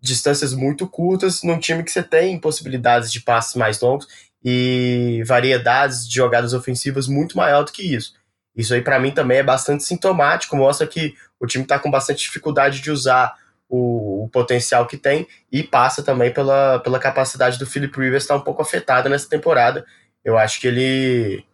[0.00, 4.06] distâncias muito curtas, num time que você tem possibilidades de passes mais longos
[4.44, 8.14] e variedades de jogadas ofensivas muito maior do que isso.
[8.56, 12.20] Isso aí para mim também é bastante sintomático, mostra que o time está com bastante
[12.20, 13.36] dificuldade de usar
[13.68, 18.36] o, o, potencial que tem e passa também pela, pela capacidade do Philip Rivers estar
[18.36, 19.84] um pouco afetada nessa temporada.
[20.24, 21.44] Eu acho que ele,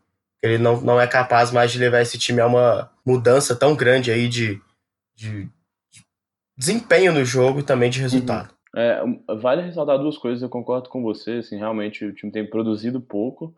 [0.43, 4.11] ele não, não é capaz mais de levar esse time a uma mudança tão grande
[4.11, 4.61] aí de,
[5.17, 5.45] de,
[5.91, 6.05] de
[6.57, 8.55] desempenho no jogo e também de resultado.
[8.75, 9.03] É,
[9.41, 13.55] vale ressaltar duas coisas, eu concordo com você, assim, realmente o time tem produzido pouco.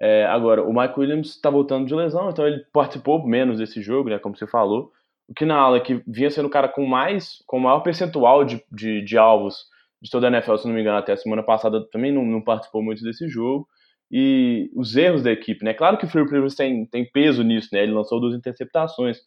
[0.00, 4.08] É, agora, o Mike Williams está voltando de lesão, então ele participou menos desse jogo,
[4.10, 4.92] né, como você falou
[5.28, 8.64] o que na aula que vinha sendo o cara com mais, com maior percentual de,
[8.72, 9.66] de, de, alvos
[10.00, 12.40] de toda a NFL, se não me engano, até a semana passada também não, não
[12.40, 13.68] participou muito desse jogo.
[14.10, 15.74] E os erros da equipe, né?
[15.74, 17.82] Claro que o Philip Rivers tem, tem peso nisso, né?
[17.82, 19.18] Ele lançou duas interceptações,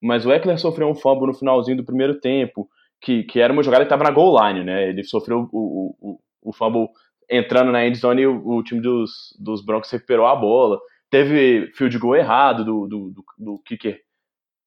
[0.00, 2.68] mas o Eckler sofreu um fumble no finalzinho do primeiro tempo,
[3.00, 4.90] que, que era uma jogada que estava na goal line, né?
[4.90, 6.88] Ele sofreu o, o, o fumble
[7.28, 10.80] entrando na endzone o, o time dos, dos Broncos recuperou a bola.
[11.10, 14.00] Teve field goal errado do, do, do, do kicker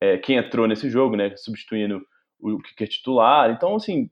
[0.02, 2.02] é, quem entrou nesse jogo, né, substituindo
[2.40, 3.52] o kicker titular.
[3.52, 4.10] Então, assim,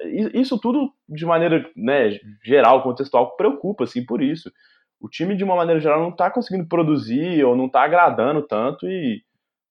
[0.00, 4.50] é, isso tudo de maneira né, geral, contextual, preocupa, assim, por isso.
[4.98, 8.86] O time, de uma maneira geral, não está conseguindo produzir ou não está agradando tanto
[8.88, 9.22] e,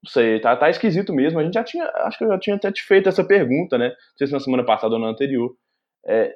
[0.03, 1.39] não sei, tá, tá esquisito mesmo.
[1.39, 3.89] A gente já tinha, acho que eu já tinha até te feito essa pergunta, né,
[3.89, 5.55] não sei se na semana passada ou na anterior.
[6.05, 6.35] É,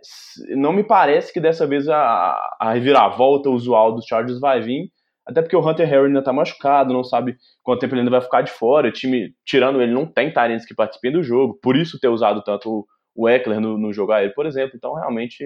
[0.50, 4.92] não me parece que dessa vez a, a reviravolta usual dos Chargers vai vir,
[5.26, 8.22] até porque o Hunter Harry ainda tá machucado, não sabe quanto tempo ele ainda vai
[8.22, 8.88] ficar de fora.
[8.88, 11.58] O time, tirando ele, não tem Tyrants que participem do jogo.
[11.62, 14.74] Por isso ter usado tanto o Eckler no, no jogo aéreo, por exemplo.
[14.76, 15.44] Então, realmente,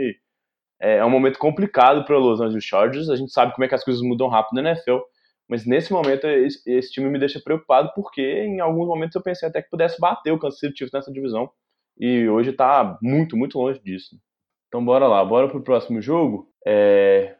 [0.82, 3.10] é, é um momento complicado para Los Angeles Chargers.
[3.10, 4.98] A gente sabe como é que as coisas mudam rápido na NFL.
[5.48, 9.48] Mas nesse momento, esse, esse time me deixa preocupado, porque em alguns momentos eu pensei
[9.48, 11.50] até que pudesse bater o Kansas City Chiefs nessa divisão.
[12.00, 14.18] E hoje tá muito, muito longe disso.
[14.68, 16.48] Então bora lá, bora pro próximo jogo.
[16.66, 17.36] É,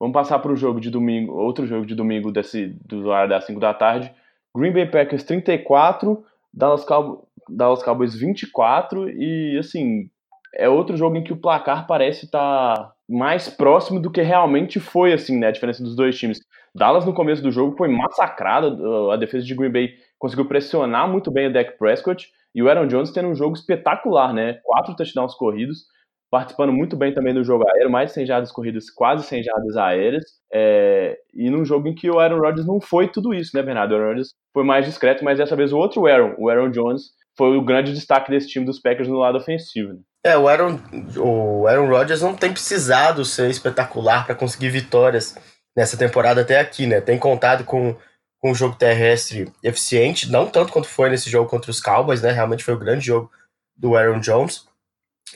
[0.00, 3.44] Vamos passar para o jogo de domingo, outro jogo de domingo desse, do horário das
[3.44, 4.12] 5 da tarde.
[4.56, 6.24] Green Bay Packers 34,
[6.54, 10.08] Dallas, Cow Dallas Cowboys 24 e assim,
[10.54, 14.78] é outro jogo em que o placar parece estar tá mais próximo do que realmente
[14.78, 16.40] foi assim, né, a diferença dos dois times.
[16.74, 18.76] Dallas no começo do jogo foi massacrada,
[19.12, 22.86] a defesa de Green Bay conseguiu pressionar muito bem o Dak Prescott e o Aaron
[22.86, 24.58] Jones tendo um jogo espetacular, né?
[24.64, 25.84] Quatro touchdowns corridos
[26.30, 29.76] participando muito bem também do jogo aéreo, mais de 100 jardas corridas, quase 100 jardas
[29.76, 33.62] aéreas, é, e num jogo em que o Aaron Rodgers não foi tudo isso, né,
[33.62, 33.92] Bernardo?
[33.92, 37.02] O Aaron Rodgers foi mais discreto, mas dessa vez o outro Aaron, o Aaron Jones,
[37.36, 39.94] foi o grande destaque desse time dos Packers no lado ofensivo.
[39.94, 40.00] Né?
[40.24, 40.78] É, o Aaron,
[41.16, 45.36] o Aaron Rodgers não tem precisado ser espetacular para conseguir vitórias
[45.76, 47.00] nessa temporada até aqui, né?
[47.00, 47.96] Tem contado com,
[48.40, 52.30] com um jogo terrestre eficiente, não tanto quanto foi nesse jogo contra os Cowboys, né?
[52.30, 53.30] Realmente foi o grande jogo
[53.76, 54.66] do Aaron Jones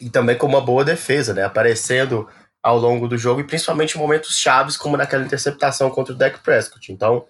[0.01, 1.45] e também com uma boa defesa, né?
[1.45, 2.29] Aparecendo
[2.63, 6.39] ao longo do jogo e principalmente em momentos chaves, como naquela interceptação contra o Dak
[6.41, 6.93] Prescott.
[6.93, 7.27] Então,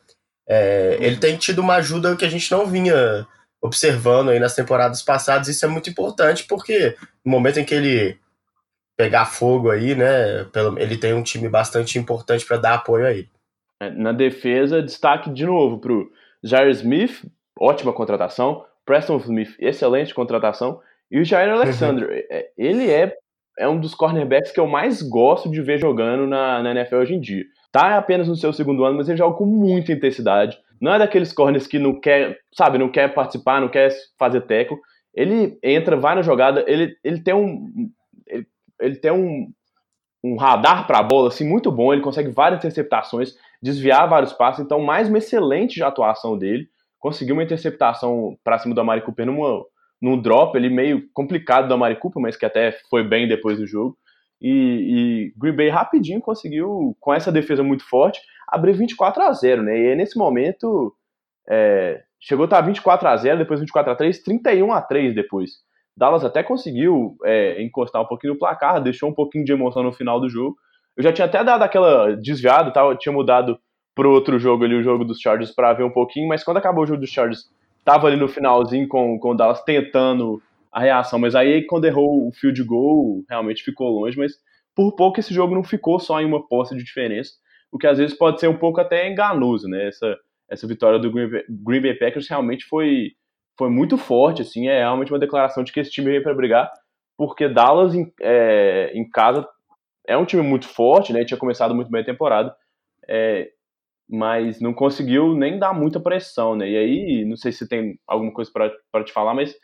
[0.47, 3.27] é, ele tem tido uma ajuda que a gente não vinha
[3.63, 5.49] observando aí nas temporadas passadas.
[5.49, 8.19] Isso é muito importante porque no momento em que ele
[8.97, 10.47] pegar fogo aí, né,
[10.77, 13.31] ele tem um time bastante importante para dar apoio a ele.
[13.83, 16.09] É, na defesa, destaque de novo para o
[16.43, 17.25] Jair Smith,
[17.59, 18.65] ótima contratação.
[18.87, 20.81] Preston Smith, excelente contratação.
[21.11, 22.15] E o Jair Alexander, uhum.
[22.31, 23.13] É, ele é,
[23.59, 27.15] é um dos cornerbacks que eu mais gosto de ver jogando na, na NFL hoje
[27.15, 27.45] em dia.
[27.73, 30.57] Tá apenas no seu segundo ano, mas ele joga com muita intensidade.
[30.81, 34.79] Não é daqueles corners que não quer, sabe, não quer participar, não quer fazer teco.
[35.13, 37.91] Ele entra, vai na jogada, ele, ele tem um
[38.27, 38.47] ele,
[38.81, 39.53] ele tem um,
[40.25, 44.65] um radar para a bola assim muito bom, ele consegue várias interceptações, desviar vários passos,
[44.65, 46.67] então mais uma excelente atuação dele.
[46.99, 49.65] Conseguiu uma interceptação para cima do Amari Cooper numa
[50.01, 53.67] num drop ali meio complicado do Amari Cooper, mas que até foi bem depois do
[53.69, 53.97] jogo.
[54.41, 59.63] E, e Green Bay rapidinho conseguiu, com essa defesa muito forte, abrir 24 a 0
[59.63, 59.79] né?
[59.79, 60.93] E aí, nesse momento
[61.49, 65.51] é, chegou a estar 24 a 0 depois 24 a 3 31 a 3 depois.
[65.97, 69.93] Dallas até conseguiu é, encostar um pouquinho no placar, deixou um pouquinho de emoção no
[69.93, 70.57] final do jogo.
[70.97, 73.59] Eu já tinha até dado aquela desviada, tal, tinha mudado
[73.95, 76.85] pro outro jogo ali, o jogo dos Chargers, para ver um pouquinho, mas quando acabou
[76.85, 77.51] o jogo dos Chargers,
[77.85, 80.41] tava ali no finalzinho com, com o Dallas tentando
[80.71, 84.33] a reação, mas aí quando errou o field goal, realmente ficou longe, mas
[84.75, 87.33] por pouco esse jogo não ficou só em uma posse de diferença,
[87.71, 89.89] o que às vezes pode ser um pouco até enganoso, né?
[89.89, 90.17] Essa,
[90.49, 93.13] essa vitória do Green Bay, Green Bay Packers realmente foi,
[93.59, 96.71] foi muito forte, assim, é realmente uma declaração de que esse time veio para brigar,
[97.19, 99.47] porque Dallas em, é, em casa
[100.07, 101.25] é um time muito forte, né?
[101.25, 102.55] Tinha começado muito bem a temporada,
[103.09, 103.51] é,
[104.09, 106.69] mas não conseguiu nem dar muita pressão, né?
[106.69, 109.55] E aí, não sei se tem alguma coisa para te falar, mas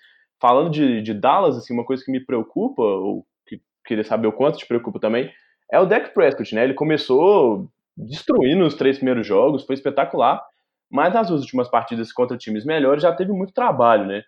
[0.41, 4.33] falando de, de Dallas, assim, uma coisa que me preocupa, ou que queria saber o
[4.33, 5.33] quanto te preocupa também,
[5.71, 6.65] é o Dak Prescott, né?
[6.65, 10.43] Ele começou destruindo os três primeiros jogos, foi espetacular,
[10.91, 14.23] mas nas últimas partidas contra times melhores já teve muito trabalho, né?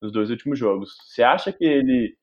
[0.00, 0.96] Nos dois últimos jogos.
[1.06, 2.16] Você acha que ele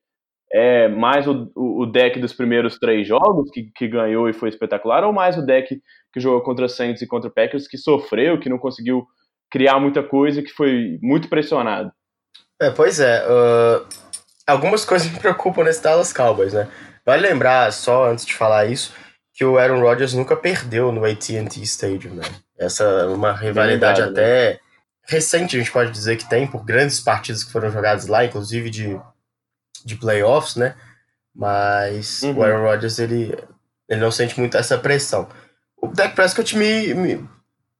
[0.52, 5.04] é mais o, o, deck dos primeiros três jogos que, que ganhou e foi espetacular,
[5.04, 5.80] ou mais o deck
[6.12, 9.06] que jogou contra Saints e contra Packers que sofreu, que não conseguiu
[9.50, 11.92] criar muita coisa, que foi muito pressionado?
[12.60, 13.24] É, pois é.
[13.24, 13.86] Uh,
[14.46, 16.68] algumas coisas me preocupam nesse Dallas Cowboys, né?
[17.06, 18.92] Vale lembrar, só antes de falar isso,
[19.32, 22.24] que o Aaron Rodgers nunca perdeu no AT&T Stadium, né?
[22.58, 24.58] Essa é uma rivalidade Verdade, até né?
[25.08, 28.68] recente, a gente pode dizer que tem, por grandes partidas que foram jogadas lá, inclusive
[28.68, 29.00] de
[29.84, 30.74] de playoffs, né?
[31.34, 32.36] Mas uhum.
[32.36, 33.36] o Aaron Rodgers, ele,
[33.88, 35.28] ele não sente muito essa pressão.
[35.76, 37.28] O Dak Prescott me, me...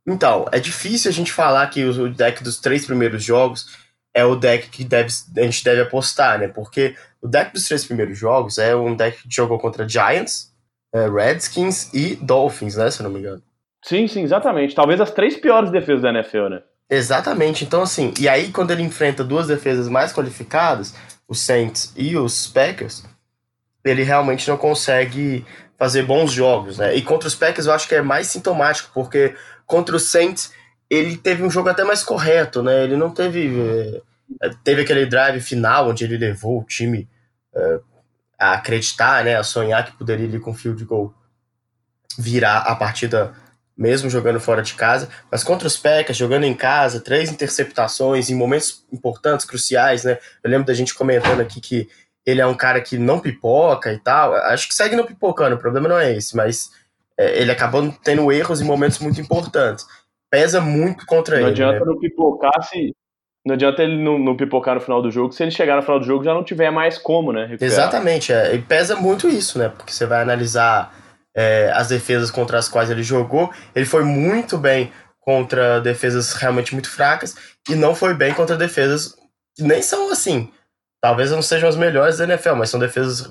[0.06, 3.66] Então, é difícil a gente falar que o deck dos três primeiros jogos
[4.14, 6.48] é o deck que deve, a gente deve apostar, né?
[6.48, 10.50] Porque o deck dos três primeiros jogos é um deck que jogou contra Giants,
[10.92, 12.90] é, Redskins e Dolphins, né?
[12.90, 13.42] Se eu não me engano.
[13.84, 14.74] Sim, sim, exatamente.
[14.74, 16.62] Talvez as três piores defesas da NFL, né?
[16.88, 17.64] Exatamente.
[17.64, 20.94] Então, assim, e aí quando ele enfrenta duas defesas mais qualificadas,
[21.30, 23.04] os Saints e os Packers,
[23.84, 25.46] ele realmente não consegue
[25.78, 26.94] fazer bons jogos, né?
[26.96, 30.52] E contra os Packers eu acho que é mais sintomático, porque contra os Saints
[30.90, 32.82] ele teve um jogo até mais correto, né?
[32.82, 34.02] Ele não teve
[34.42, 37.08] é, teve aquele drive final onde ele levou o time
[37.54, 37.80] é,
[38.36, 41.14] a acreditar, né, a sonhar que poderia ir com field goal
[42.18, 43.32] virar a partida
[43.80, 48.34] mesmo jogando fora de casa, mas contra os Packers, jogando em casa, três interceptações em
[48.34, 50.18] momentos importantes, cruciais, né?
[50.44, 51.88] Eu lembro da gente comentando aqui que
[52.26, 54.34] ele é um cara que não pipoca e tal.
[54.34, 56.70] Acho que segue não pipocando, o problema não é esse, mas
[57.18, 59.86] é, ele acabou tendo erros em momentos muito importantes.
[60.30, 61.58] Pesa muito contra não ele.
[61.58, 61.92] Não adianta né?
[61.92, 62.94] não pipocar se.
[63.46, 65.98] Não adianta ele não, não, pipocar no final do jogo, se ele chegar no final
[65.98, 67.46] do jogo já não tiver mais como, né?
[67.46, 67.72] Recuperar.
[67.72, 68.54] Exatamente, é.
[68.54, 69.70] E pesa muito isso, né?
[69.70, 70.94] Porque você vai analisar
[71.34, 73.52] é, as defesas contra as quais ele jogou.
[73.74, 77.36] Ele foi muito bem contra defesas realmente muito fracas
[77.68, 79.14] e não foi bem contra defesas
[79.54, 80.52] que nem são assim.
[81.00, 83.30] Talvez não sejam as melhores da NFL, mas são defesas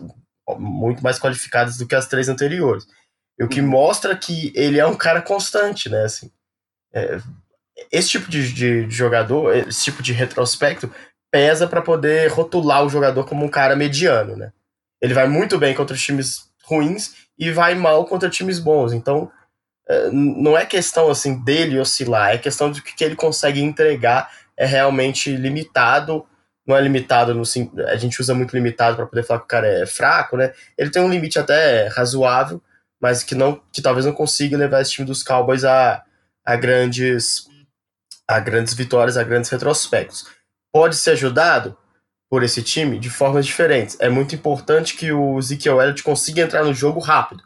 [0.58, 2.86] muito mais qualificadas do que as três anteriores.
[3.40, 3.68] O que uhum.
[3.68, 6.04] mostra que ele é um cara constante, né?
[6.04, 6.32] Assim,
[6.94, 7.20] é,
[7.92, 10.92] esse tipo de, de, de, jogador, esse tipo de retrospecto,
[11.32, 14.52] pesa para poder rotular o jogador como um cara mediano, né?
[15.02, 18.92] Ele vai muito bem contra os times ruins e vai mal contra times bons.
[18.92, 19.32] Então,
[19.88, 24.66] é, não é questão assim dele oscilar, é questão de que, ele consegue entregar é
[24.66, 26.26] realmente limitado.
[26.68, 27.44] Não é limitado no
[27.88, 30.54] a gente usa muito limitado para poder falar que o cara é fraco, né?
[30.78, 32.62] Ele tem um limite até razoável,
[33.02, 36.04] mas que não que talvez não consiga levar esse time dos Cowboys a,
[36.46, 37.48] a grandes
[38.28, 40.28] a grandes vitórias, a grandes retrospectos.
[40.72, 41.76] Pode ser ajudado
[42.30, 43.98] por esse time de formas diferentes.
[44.00, 47.44] É muito importante que o Ezekiel Elliott consiga entrar no jogo rápido,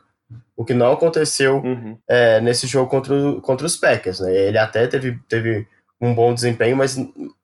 [0.57, 1.97] o que não aconteceu uhum.
[2.07, 4.19] é, nesse jogo contra, o, contra os Packers.
[4.19, 4.35] Né?
[4.35, 5.65] Ele até teve, teve
[6.01, 6.97] um bom desempenho, mas,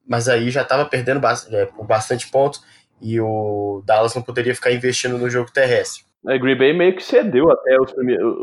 [0.06, 2.62] mas aí já estava perdendo bastante, é, bastante pontos
[3.02, 6.04] e o Dallas não poderia ficar investindo no jogo terrestre.
[6.28, 8.36] É, Green Bay meio que cedeu até os primeiros,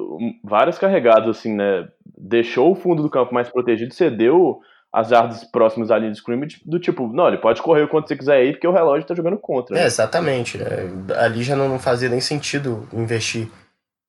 [0.43, 1.87] várias carregadas, assim, né?
[2.17, 4.61] Deixou o fundo do campo mais protegido, cedeu
[4.97, 8.17] as jardas próximas ali do scrimmage, do tipo, não, ele pode correr o quanto você
[8.17, 9.75] quiser aí, porque o relógio tá jogando contra.
[9.77, 9.83] Né?
[9.83, 10.59] É, exatamente.
[10.59, 10.89] É,
[11.19, 13.47] ali já não fazia nem sentido investir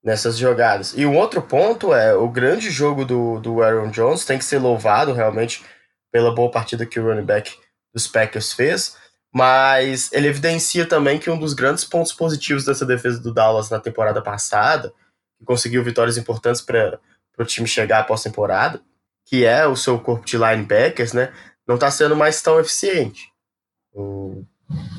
[0.02, 0.94] nessas jogadas.
[0.96, 4.60] E um outro ponto é o grande jogo do, do Aaron Jones tem que ser
[4.60, 5.62] louvado realmente
[6.10, 7.54] pela boa partida que o running back
[7.94, 8.96] dos Packers fez,
[9.34, 13.82] mas ele evidencia também que um dos grandes pontos positivos dessa defesa do Dallas na
[13.82, 14.94] temporada passada,
[15.38, 16.98] que conseguiu vitórias importantes para
[17.38, 18.80] o time chegar após temporada,
[19.28, 21.32] que é o seu corpo de linebackers, né,
[21.68, 23.32] não está sendo mais tão eficiente.
[23.94, 24.44] O,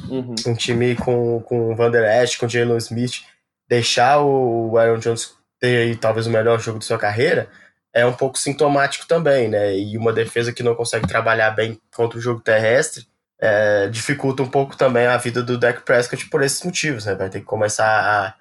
[0.08, 0.34] uhum.
[0.46, 3.22] Um time com, com o Van Der Esch, com o Jalen Smith,
[3.68, 7.48] deixar o Aaron Jones ter aí, talvez o melhor jogo de sua carreira
[7.92, 9.76] é um pouco sintomático também, né?
[9.76, 13.06] E uma defesa que não consegue trabalhar bem contra o jogo terrestre
[13.40, 17.14] é, dificulta um pouco também a vida do Dak Prescott por esses motivos, né?
[17.14, 18.34] Vai ter que começar a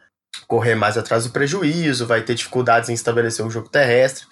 [0.47, 4.25] correr mais atrás do prejuízo, vai ter dificuldades em estabelecer o jogo terrestre.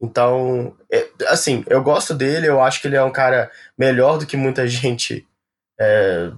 [0.00, 4.26] Então, é, assim, eu gosto dele, eu acho que ele é um cara melhor do
[4.26, 5.26] que muita gente
[5.78, 6.30] é,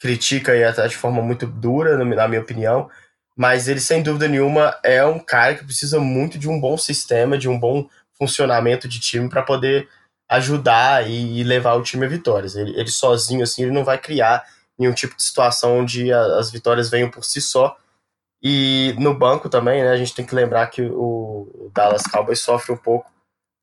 [0.00, 2.90] critica e até de forma muito dura, na minha opinião.
[3.36, 7.38] Mas ele, sem dúvida nenhuma, é um cara que precisa muito de um bom sistema,
[7.38, 7.88] de um bom
[8.18, 9.88] funcionamento de time para poder
[10.28, 12.56] ajudar e, levar o time a vitórias.
[12.56, 14.44] Ele, ele, sozinho, assim, ele não vai criar
[14.78, 17.76] nenhum tipo de situação onde as vitórias venham por si só.
[18.42, 22.72] E no banco também, né, a gente tem que lembrar que o Dallas Cowboys sofre
[22.72, 23.10] um pouco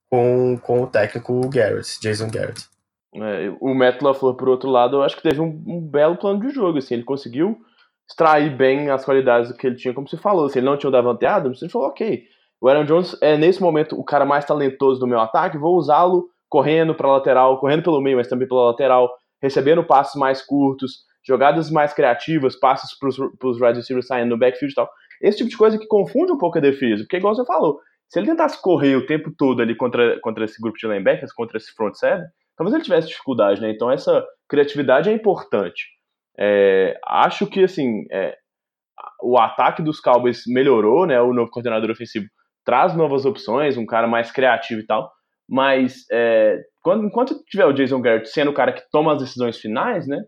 [0.09, 2.67] com, com o técnico Garrett, Jason Garrett.
[3.15, 6.41] É, o Matt LaFleur, por outro lado, eu acho que teve um, um, belo plano
[6.41, 7.57] de jogo, assim, ele conseguiu
[8.09, 10.91] extrair bem as qualidades que ele tinha, como você falou, se ele não tinha o
[10.91, 12.23] Davante Adams, ele falou, ok,
[12.61, 16.29] o Aaron Jones é, nesse momento, o cara mais talentoso do meu ataque, vou usá-lo
[16.49, 19.11] correndo para lateral, correndo pelo meio, mas também pela lateral,
[19.41, 24.71] recebendo passes mais curtos, jogadas mais criativas, passes para os wide receivers saindo no backfield
[24.71, 24.89] e tal.
[25.21, 28.19] Esse tipo de coisa que confunde um pouco a defesa, porque igual você falou, se
[28.19, 31.73] ele tentasse correr o tempo todo ali contra, contra esse grupo de linebackers, contra esse
[31.73, 33.71] front seven, talvez ele tivesse dificuldade, né?
[33.71, 35.85] Então essa criatividade é importante.
[36.37, 38.35] É, acho que assim é,
[39.21, 41.19] o ataque dos Cowboys melhorou, né?
[41.21, 42.27] O novo coordenador ofensivo
[42.63, 45.11] traz novas opções, um cara mais criativo e tal.
[45.47, 49.57] Mas é, quando, enquanto tiver o Jason Garrett sendo o cara que toma as decisões
[49.59, 50.21] finais, né?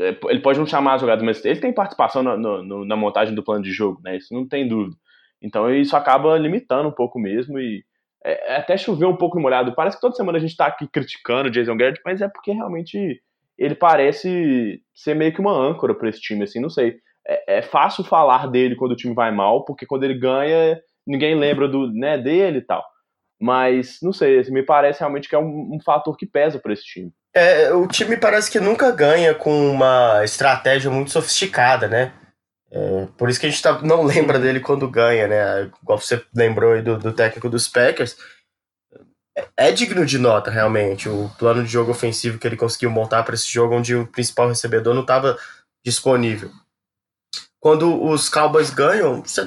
[0.00, 3.42] É, ele pode não chamar as jogadas, mas ele tem participação na, na montagem do
[3.42, 4.16] plano de jogo, né?
[4.16, 4.96] Isso não tem dúvida.
[5.40, 7.84] Então isso acaba limitando um pouco mesmo e
[8.24, 9.74] é, é até choveu um pouco no molhado.
[9.74, 12.52] Parece que toda semana a gente tá aqui criticando o Jason Garrett, mas é porque
[12.52, 13.20] realmente
[13.58, 16.96] ele parece ser meio que uma âncora para esse time, assim, não sei.
[17.26, 21.34] É, é, fácil falar dele quando o time vai mal, porque quando ele ganha, ninguém
[21.34, 22.84] lembra do, né, dele e tal.
[23.40, 26.72] Mas, não sei, assim, me parece realmente que é um, um fator que pesa para
[26.72, 27.12] esse time.
[27.34, 32.12] É, o time parece que nunca ganha com uma estratégia muito sofisticada, né?
[32.70, 35.70] É, por isso que a gente tá, não lembra dele quando ganha, né?
[35.82, 38.16] Igual você lembrou aí do, do técnico dos Packers.
[39.36, 43.24] É, é digno de nota, realmente, o plano de jogo ofensivo que ele conseguiu montar
[43.24, 45.36] para esse jogo, onde o principal recebedor não estava
[45.84, 46.52] disponível.
[47.58, 49.44] Quando os Cowboys ganham, você,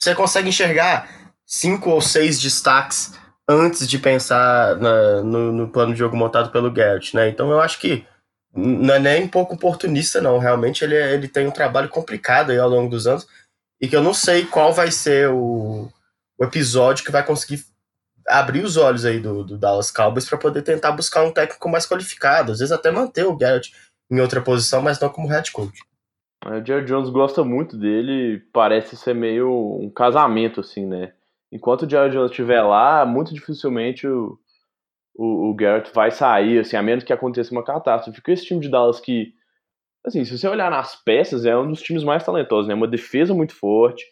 [0.00, 3.12] você consegue enxergar cinco ou seis destaques
[3.48, 7.28] antes de pensar na, no, no, plano de jogo montado pelo Garrett, né?
[7.28, 8.06] Então eu acho que
[8.54, 10.38] não é nem um pouco oportunista, não.
[10.38, 13.26] Realmente ele, ele tem um trabalho complicado aí ao longo dos anos
[13.80, 15.88] e que eu não sei qual vai ser o,
[16.38, 17.64] o episódio que vai conseguir
[18.28, 21.86] abrir os olhos aí do, do Dallas Cowboys para poder tentar buscar um técnico mais
[21.86, 23.72] qualificado, às vezes até manter o Garrett
[24.10, 25.80] em outra posição, mas não como head coach.
[26.44, 31.12] O Jerry Jones gosta muito dele, parece ser meio um casamento, assim, né?
[31.52, 34.38] Enquanto o Jared Jones estiver lá, muito dificilmente o,
[35.14, 38.18] o, o, Garrett vai sair, assim, a menos que aconteça uma catástrofe.
[38.18, 39.34] Porque esse time de Dallas que,
[40.04, 42.74] assim, se você olhar nas peças, é um dos times mais talentosos, né?
[42.74, 44.04] Uma defesa muito forte,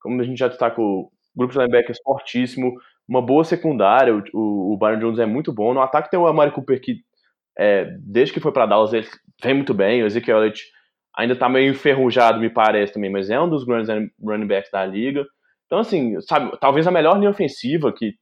[0.00, 2.72] como a gente já destacou, o grupo de linebackers fortíssimo,
[3.08, 5.74] uma boa secundária, o, o, o Byron Jones é muito bom.
[5.74, 7.00] No ataque tem o Amari Cooper que,
[7.58, 9.08] é, desde que foi para Dallas, ele
[9.42, 10.62] vem muito bem, o Ezekiel Elliott
[11.16, 13.88] ainda tá meio enferrujado, me parece também, mas é um dos grandes
[14.22, 15.26] running backs da liga.
[15.66, 18.14] Então, assim, sabe, talvez a melhor linha ofensiva, que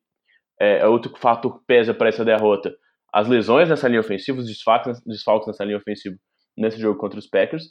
[0.61, 2.73] é, é outro fator que pesa para essa derrota,
[3.13, 5.01] as lesões nessa linha ofensiva, os desfalques,
[5.47, 6.17] nessa linha ofensiva
[6.57, 7.65] nesse jogo contra os Packers.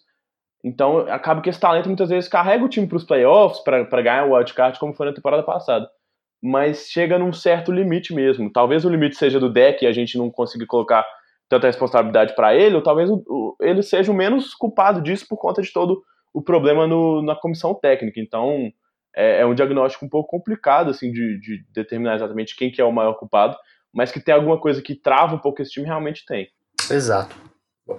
[0.64, 4.26] Então, acaba que esse talento muitas vezes carrega o time para os playoffs, para ganhar
[4.26, 5.90] o wildcard, como foi na temporada passada.
[6.42, 8.52] Mas chega num certo limite mesmo.
[8.52, 11.06] Talvez o limite seja do deck e a gente não consiga colocar
[11.50, 15.38] tanta responsabilidade para ele, ou talvez o, o, ele seja o menos culpado disso por
[15.38, 16.02] conta de todo
[16.34, 18.22] o problema no, na comissão técnica.
[18.22, 18.72] Então,
[19.16, 22.86] é, é, um diagnóstico um pouco complicado assim de, de, determinar exatamente quem que é
[22.86, 23.56] o maior culpado,
[23.94, 26.50] mas que tem alguma coisa que trava um pouco esse time, realmente tem.
[26.90, 27.36] Exato.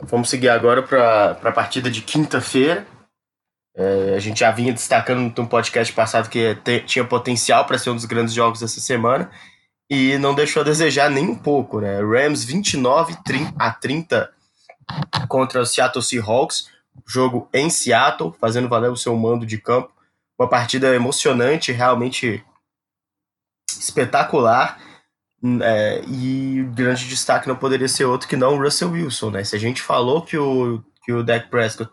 [0.05, 2.87] Vamos seguir agora para a partida de quinta-feira.
[3.75, 7.91] É, a gente já vinha destacando no podcast passado que te, tinha potencial para ser
[7.91, 9.31] um dos grandes jogos dessa semana
[9.89, 12.01] e não deixou a desejar nem um pouco, né?
[12.01, 13.15] Rams 29
[13.59, 14.31] a 30
[15.29, 16.71] contra o Seattle Seahawks,
[17.07, 19.91] jogo em Seattle, fazendo valer o seu mando de campo.
[20.43, 22.45] Uma partida emocionante, realmente
[23.70, 24.76] espetacular.
[25.62, 29.45] É, e grande destaque não poderia ser outro que não o Russell Wilson, né?
[29.45, 31.93] Se a gente falou que o, que o Dak Prescott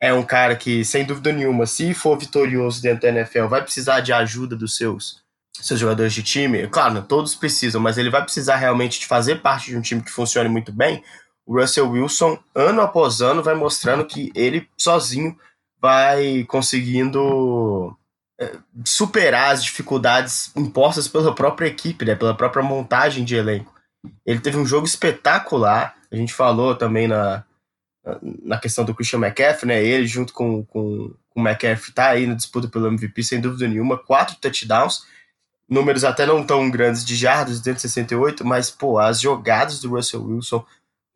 [0.00, 4.00] é um cara que, sem dúvida nenhuma, se for vitorioso dentro da NFL, vai precisar
[4.00, 5.22] de ajuda dos seus,
[5.52, 6.66] seus jogadores de time.
[6.68, 10.10] Claro, todos precisam, mas ele vai precisar realmente de fazer parte de um time que
[10.10, 11.04] funcione muito bem.
[11.44, 15.36] O Russell Wilson, ano após ano, vai mostrando que ele sozinho
[15.84, 17.94] vai conseguindo
[18.40, 18.56] é,
[18.86, 23.70] superar as dificuldades impostas pela própria equipe, né, pela própria montagem de elenco.
[24.24, 27.44] Ele teve um jogo espetacular, a gente falou também na,
[28.42, 32.26] na questão do Christian McCaffrey, né, ele junto com, com, com o McCaffrey tá aí
[32.26, 35.02] na disputa pelo MVP, sem dúvida nenhuma, quatro touchdowns,
[35.68, 40.64] números até não tão grandes de jardas, 268, mas, pô, as jogadas do Russell Wilson,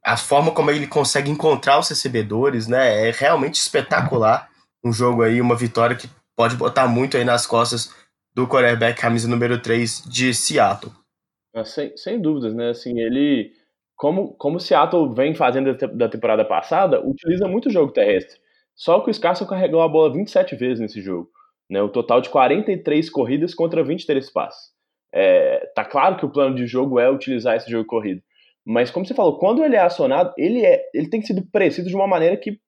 [0.04, 4.46] a forma como ele consegue encontrar os recebedores, né, é realmente espetacular.
[4.85, 7.93] Um jogo aí, uma vitória que pode botar muito aí nas costas
[8.35, 10.93] do quarterback camisa número 3 de Seattle.
[11.55, 12.70] Ah, sem, sem dúvidas, né?
[12.70, 13.51] Assim, ele,
[13.97, 18.39] como, como Seattle vem fazendo da temporada passada, utiliza muito o jogo terrestre.
[18.76, 21.29] Só que o Scarson carregou a bola 27 vezes nesse jogo.
[21.68, 21.83] Né?
[21.83, 24.70] O total de 43 corridas contra 23 passes.
[25.12, 28.22] É, tá claro que o plano de jogo é utilizar esse jogo corrido.
[28.64, 31.97] Mas como você falou, quando ele é acionado, ele, é, ele tem sido preciso de
[31.97, 32.61] uma maneira que,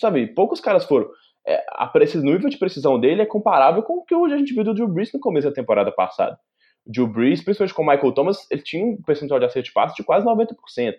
[0.00, 1.08] sabe, poucos caras foram
[1.46, 4.54] é, a precisão, nível de precisão dele é comparável com o que hoje a gente
[4.54, 6.38] viu do Drew Brees no começo da temporada passada.
[6.86, 9.72] O Drew Brees, principalmente com o Michael Thomas, ele tinha um percentual de acerto de
[9.72, 10.94] passe de quase 90%.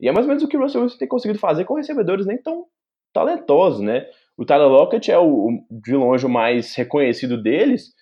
[0.00, 2.26] E é mais ou menos o que o Russell Wilson tem conseguido fazer com recebedores
[2.26, 2.66] nem tão
[3.12, 4.06] talentosos, né?
[4.36, 7.94] O Tyler Lockett é o, o de longe o mais reconhecido deles,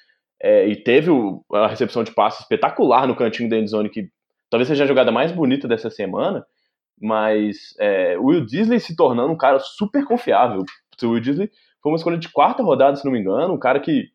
[0.42, 4.10] é, e teve o, a recepção de passe espetacular no cantinho da endzone, que
[4.50, 6.44] talvez seja a jogada mais bonita dessa semana,
[7.00, 10.64] mas é, o Will Disley se tornando um cara super confiável.
[11.02, 11.50] O Will Disley
[11.84, 14.08] foi uma escolha de quarta rodada, se não me engano, um cara que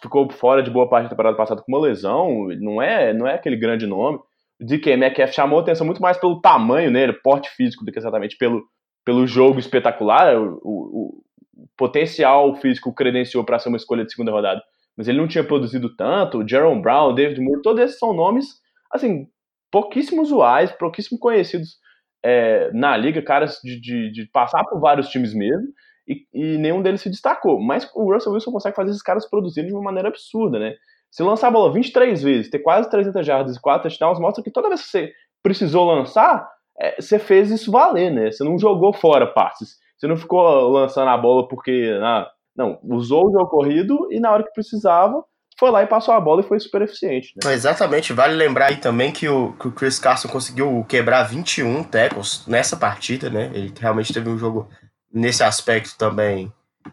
[0.00, 3.34] ficou fora de boa parte da temporada passada com uma lesão, não é, não é
[3.34, 4.18] aquele grande nome.
[4.58, 8.38] O DK Metcalf chamou atenção muito mais pelo tamanho nele, porte físico, do que exatamente
[8.38, 8.64] pelo,
[9.04, 10.34] pelo jogo espetacular.
[10.34, 11.22] O, o,
[11.54, 14.62] o potencial físico credenciou para ser uma escolha de segunda rodada,
[14.96, 16.38] mas ele não tinha produzido tanto.
[16.38, 18.46] O Jaron Brown, David Moore, todos esses são nomes,
[18.90, 19.26] assim,
[19.70, 21.76] pouquíssimo usuais, pouquíssimo conhecidos
[22.24, 25.68] é, na liga, caras de, de, de passar por vários times mesmo
[26.06, 27.60] e, e, nenhum deles se destacou.
[27.60, 30.74] Mas o Russell Wilson consegue fazer esses caras produzirem de uma maneira absurda, né?
[31.10, 34.50] Se lançar a bola 23 vezes, ter quase 300 jardas e 4 touchdowns, mostra que
[34.50, 36.48] toda vez que você precisou lançar,
[36.78, 38.30] é, você fez isso valer, né?
[38.30, 39.76] Você não jogou fora passes.
[39.96, 41.96] Você não ficou lançando a bola porque.
[42.02, 45.24] Ah, não, usou o jogo corrido e na hora que precisava,
[45.58, 47.32] foi lá e passou a bola e foi super eficiente.
[47.42, 47.52] Né?
[47.52, 48.12] Exatamente.
[48.12, 52.76] Vale lembrar aí também que o, que o Chris Carson conseguiu quebrar 21 tackles nessa
[52.76, 53.50] partida, né?
[53.54, 54.68] Ele realmente teve um jogo
[55.14, 56.52] nesse aspecto também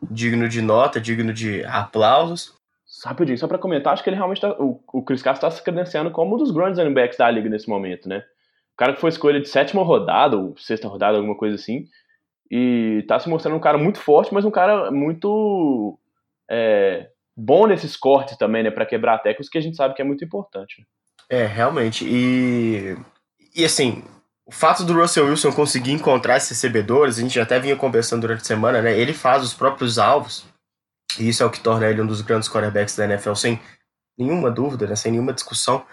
[0.10, 2.54] digno de nota, digno de aplausos.
[3.04, 5.64] Rapidinho, só para comentar, acho que ele realmente tá, o, o Chris Castro está se
[5.64, 8.24] credenciando como um dos grandes running backs da liga nesse momento, né?
[8.74, 11.88] O cara que foi escolha de sétima rodada, ou sexta rodada, alguma coisa assim,
[12.50, 15.98] e tá se mostrando um cara muito forte, mas um cara muito
[16.50, 20.06] é, bom nesses cortes também, né, para quebrar tecos, que a gente sabe que é
[20.06, 20.82] muito importante.
[20.82, 20.86] Né?
[21.30, 22.98] É, realmente, e,
[23.56, 24.04] e assim,
[24.52, 28.42] o fato do Russell Wilson conseguir encontrar esses recebedores, a gente até vinha conversando durante
[28.42, 29.00] a semana, né?
[29.00, 30.44] Ele faz os próprios alvos,
[31.18, 33.62] e isso é o que torna ele um dos grandes quarterbacks da NFL, sem
[34.18, 34.96] nenhuma dúvida, né?
[34.98, 35.86] sem nenhuma discussão.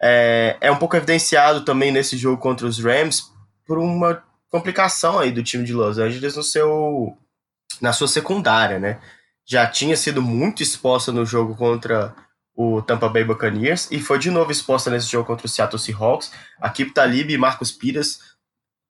[0.00, 3.30] É, é um pouco evidenciado também nesse jogo contra os Rams
[3.66, 7.14] por uma complicação aí do time de Los Angeles no seu,
[7.78, 8.98] na sua secundária, né?
[9.44, 12.14] Já tinha sido muito exposta no jogo contra
[12.60, 16.32] o Tampa Bay Buccaneers e foi de novo exposta nesse jogo contra o Seattle Seahawks.
[16.60, 18.18] A Kip Talib e Marcos Piras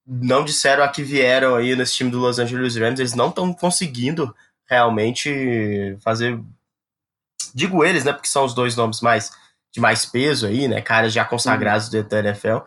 [0.06, 3.52] não disseram a que vieram aí nesse time do Los Angeles Rams, eles não estão
[3.52, 4.34] conseguindo
[4.66, 6.40] realmente fazer.
[7.54, 8.12] Digo eles, né?
[8.14, 9.32] Porque são os dois nomes mais
[9.70, 10.80] de mais peso aí, né?
[10.80, 12.02] Caras já consagrados uhum.
[12.08, 12.60] da NFL.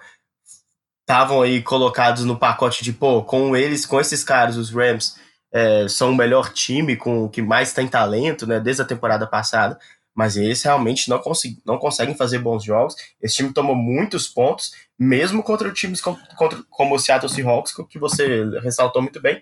[1.02, 5.18] Estavam aí colocados no pacote de, pô, com eles, com esses caras, os Rams
[5.52, 8.60] é, são o melhor time, com o que mais tem talento, né?
[8.60, 9.80] Desde a temporada passada.
[10.14, 11.22] Mas eles realmente não,
[11.66, 12.96] não conseguem fazer bons jogos.
[13.22, 18.44] Esse time tomou muitos pontos, mesmo contra times contra, como o Seattle Seahawks, que você
[18.60, 19.42] ressaltou muito bem,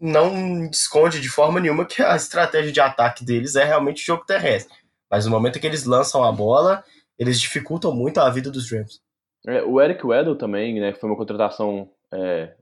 [0.00, 4.76] não esconde de forma nenhuma que a estratégia de ataque deles é realmente jogo terrestre.
[5.10, 6.84] Mas no momento que eles lançam a bola,
[7.18, 9.00] eles dificultam muito a vida dos Rams.
[9.46, 12.54] É, o Eric Weddle também, né, foi uma contratação é,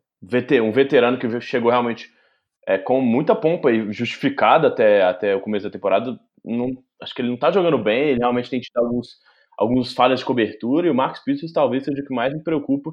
[0.62, 2.11] um veterano que chegou realmente
[2.66, 6.18] é, com muita pompa e justificada até, até o começo da temporada.
[6.45, 9.09] Não, acho que ele não tá jogando bem, ele realmente tem tido alguns,
[9.59, 12.90] alguns falhas de cobertura e o Marcus Peters talvez seja o que mais me preocupa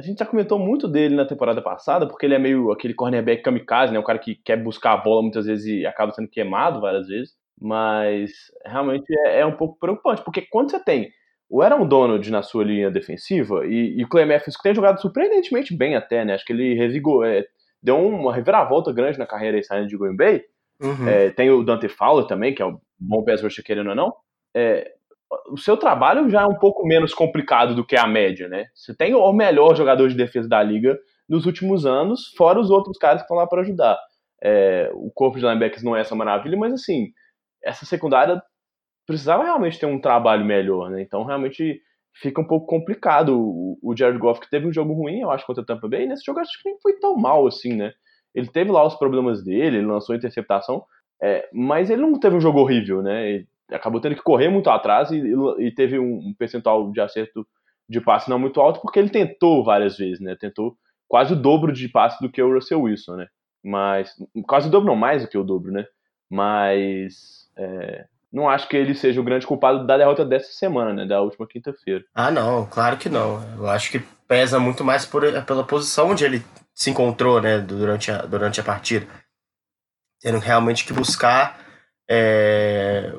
[0.00, 3.42] a gente já comentou muito dele na temporada passada, porque ele é meio aquele cornerback
[3.42, 3.98] kamikaze, né?
[3.98, 7.34] Um cara que quer buscar a bola muitas vezes e acaba sendo queimado várias vezes.
[7.60, 8.30] Mas
[8.64, 11.10] realmente é, é um pouco preocupante, porque quando você tem
[11.50, 15.00] o Aaron Donald na sua linha defensiva e, e o Clay Matthews, que tem jogado
[15.00, 16.34] surpreendentemente bem até, né?
[16.34, 17.44] Acho que ele revigou, é,
[17.82, 20.42] deu uma reviravolta grande na carreira aí saindo de Green Bay.
[20.80, 21.06] Uhum.
[21.06, 24.14] É, tem o Dante Fowler também, que é um bom pass rusher querendo ou não.
[24.54, 24.92] É,
[25.48, 28.66] o seu trabalho já é um pouco menos complicado do que a média, né?
[28.74, 30.98] Você tem o melhor jogador de defesa da liga
[31.28, 33.98] nos últimos anos, fora os outros caras que estão lá para ajudar.
[34.42, 37.12] É, o corpo de linebackers não é essa maravilha, mas assim,
[37.62, 38.42] essa secundária
[39.06, 41.00] precisava realmente ter um trabalho melhor, né?
[41.02, 41.80] Então realmente
[42.14, 43.38] fica um pouco complicado.
[43.82, 46.24] O, Jared Goff que teve um jogo ruim, eu acho, contra o Tampa Bay, nesse
[46.24, 47.92] jogo acho que nem foi tão mal assim, né?
[48.34, 50.84] Ele teve lá os problemas dele, ele lançou interceptação,
[51.22, 53.28] é, mas ele não teve um jogo horrível, né?
[53.30, 55.22] Ele acabou tendo que correr muito atrás e,
[55.58, 57.46] e teve um percentual de acerto
[57.88, 60.36] de passe não muito alto, porque ele tentou várias vezes, né?
[60.36, 60.76] Tentou
[61.08, 63.26] quase o dobro de passe do que o Russell Wilson, né?
[63.62, 64.14] Mas.
[64.46, 65.84] Quase o dobro, não, mais do que o dobro, né?
[66.30, 67.50] Mas.
[67.56, 71.04] É, não acho que ele seja o grande culpado da derrota dessa semana, né?
[71.04, 72.04] Da última quinta-feira.
[72.14, 73.42] Ah, não, claro que não.
[73.56, 73.98] Eu acho que
[74.28, 76.42] pesa muito mais por, pela posição onde ele
[76.72, 77.58] se encontrou, né?
[77.58, 79.06] Durante a, durante a partida.
[80.20, 81.58] Tendo realmente que buscar.
[82.08, 83.12] É,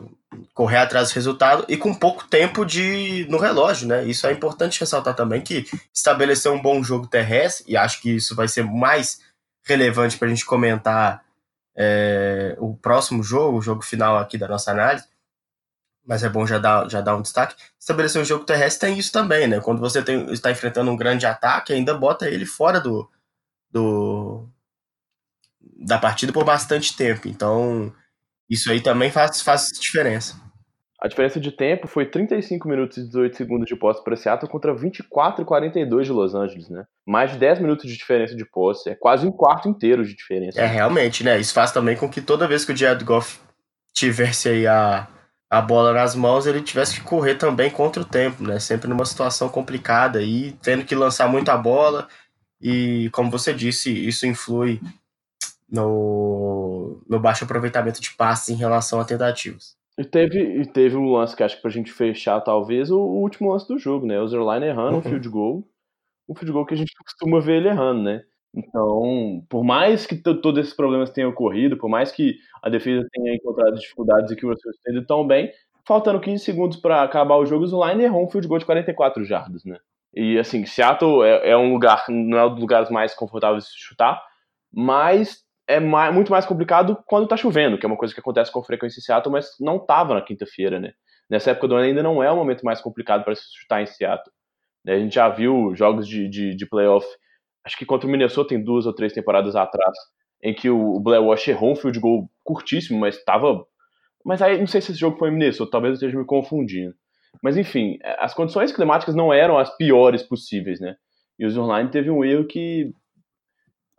[0.54, 4.04] correr atrás do resultado e com pouco tempo de no relógio, né?
[4.06, 8.36] Isso é importante ressaltar também que estabelecer um bom jogo terrestre e acho que isso
[8.36, 9.20] vai ser mais
[9.66, 11.24] relevante para a gente comentar
[11.76, 15.06] é, o próximo jogo, o jogo final aqui da nossa análise.
[16.06, 17.56] Mas é bom já dar, já dar um destaque.
[17.80, 19.60] Estabelecer um jogo terrestre tem isso também, né?
[19.60, 23.10] Quando você tem, está enfrentando um grande ataque, ainda bota ele fora do,
[23.70, 24.47] do
[25.78, 27.28] da partida por bastante tempo.
[27.28, 27.93] Então,
[28.49, 30.36] isso aí também faz, faz diferença.
[31.01, 34.72] A diferença de tempo foi 35 minutos e 18 segundos de posse para Seattle contra
[34.72, 36.86] 24 e 42 de Los Angeles, né?
[37.07, 40.62] Mais de 10 minutos de diferença de posse, é quase um quarto inteiro de diferença.
[40.62, 41.39] É, realmente, né?
[41.39, 43.39] Isso faz também com que toda vez que o Jared Goff
[43.91, 45.07] tivesse aí a,
[45.49, 48.59] a bola nas mãos, ele tivesse que correr também contra o tempo, né?
[48.59, 52.07] Sempre numa situação complicada aí, tendo que lançar muita bola
[52.62, 54.80] e, como você disse, isso influi
[55.72, 59.76] no, no baixo aproveitamento de passes em relação a tentativas.
[59.98, 63.22] E teve, e teve um lance que acho que pra gente fechar, talvez, o, o
[63.22, 64.20] último lance do jogo, né?
[64.20, 65.00] O Zerline errando uhum.
[65.00, 65.64] um field goal.
[66.28, 68.24] Um field goal que a gente costuma ver ele errando, né?
[68.54, 73.36] Então, por mais que todos esses problemas tenham ocorrido, por mais que a defesa tenha
[73.36, 75.52] encontrado dificuldades e que o Russell esteja tão bem,
[75.88, 79.24] faltando 15 segundos para acabar o jogo, o Zerline errou um field goal de 44
[79.24, 79.78] jardas, né?
[80.14, 83.80] E assim, Seattle é, é um lugar, não é um dos lugares mais confortáveis de
[83.80, 84.22] chutar,
[84.74, 85.46] mas
[85.76, 88.64] é mais, muito mais complicado quando tá chovendo, que é uma coisa que acontece com
[88.64, 90.94] frequência em Seattle, mas não tava na quinta-feira, né?
[91.30, 93.86] Nessa época do ano ainda não é o momento mais complicado para se chutar em
[93.86, 94.34] Seattle.
[94.84, 94.96] Né?
[94.96, 97.08] A gente já viu jogos de, de, de playoff,
[97.66, 99.96] acho que contra o Minnesota tem duas ou três temporadas atrás,
[100.44, 103.66] em que o, Blair Walsh errou um field goal curtíssimo, mas estava.
[104.26, 106.94] Mas aí não sei se esse jogo foi em Minnesota, talvez eu esteja me confundindo.
[107.42, 110.96] Mas enfim, as condições climáticas não eram as piores possíveis, né?
[111.40, 112.94] E o Zurline teve um erro que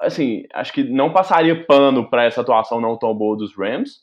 [0.03, 4.01] assim, acho que não passaria pano para essa atuação não tão boa dos Rams,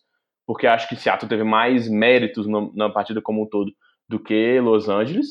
[0.47, 3.72] porque acho que Seattle teve mais méritos no, na partida como um todo
[4.08, 5.28] do que Los Angeles,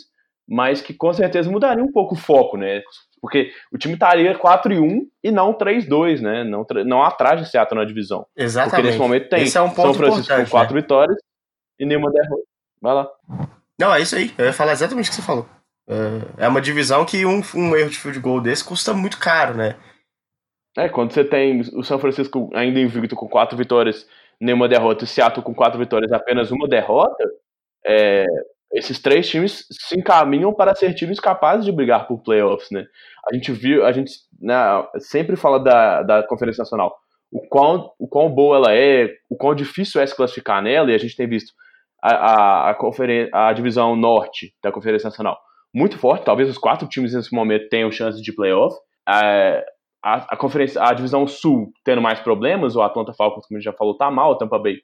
[0.49, 2.83] mas que com certeza mudaria um pouco o foco, né?
[3.21, 6.45] Porque o time estaria 4 e 1 e não 3-2, né?
[6.45, 8.25] Não, não atrás de Seattle na divisão.
[8.37, 8.71] Exatamente.
[8.71, 10.81] Porque nesse momento tem é um São Francisco com 4 né?
[10.81, 11.19] vitórias
[11.79, 12.43] e nenhuma derrota.
[12.81, 13.09] Vai lá.
[13.79, 14.33] Não, é isso aí.
[14.39, 15.47] Eu ia falar exatamente o que você falou.
[15.89, 19.55] É, é uma divisão que um, um erro de field goal desse custa muito caro,
[19.55, 19.77] né?
[20.79, 24.07] É, quando você tem o São Francisco ainda invicto com quatro vitórias,
[24.41, 27.25] nenhuma derrota, e Seattle com quatro vitórias, apenas uma derrota,
[27.85, 28.25] é,
[28.73, 32.87] esses três times se encaminham para ser times capazes de brigar por playoffs, né?
[33.29, 34.55] A gente viu, a gente né,
[35.01, 36.97] sempre fala da, da Conferência Nacional,
[37.33, 40.95] o quão, o quão boa ela é, o quão difícil é se classificar nela, e
[40.95, 41.53] a gente tem visto
[42.01, 45.39] a, a, a, a divisão norte da Conferência Nacional
[45.75, 48.75] muito forte, talvez os quatro times nesse momento tenham chance de playoff.
[49.07, 49.63] A,
[50.03, 53.65] a, a, conferência, a divisão sul tendo mais problemas, o Atlanta Falcons, como a gente
[53.65, 54.79] já falou, tá mal, o Tampa Bay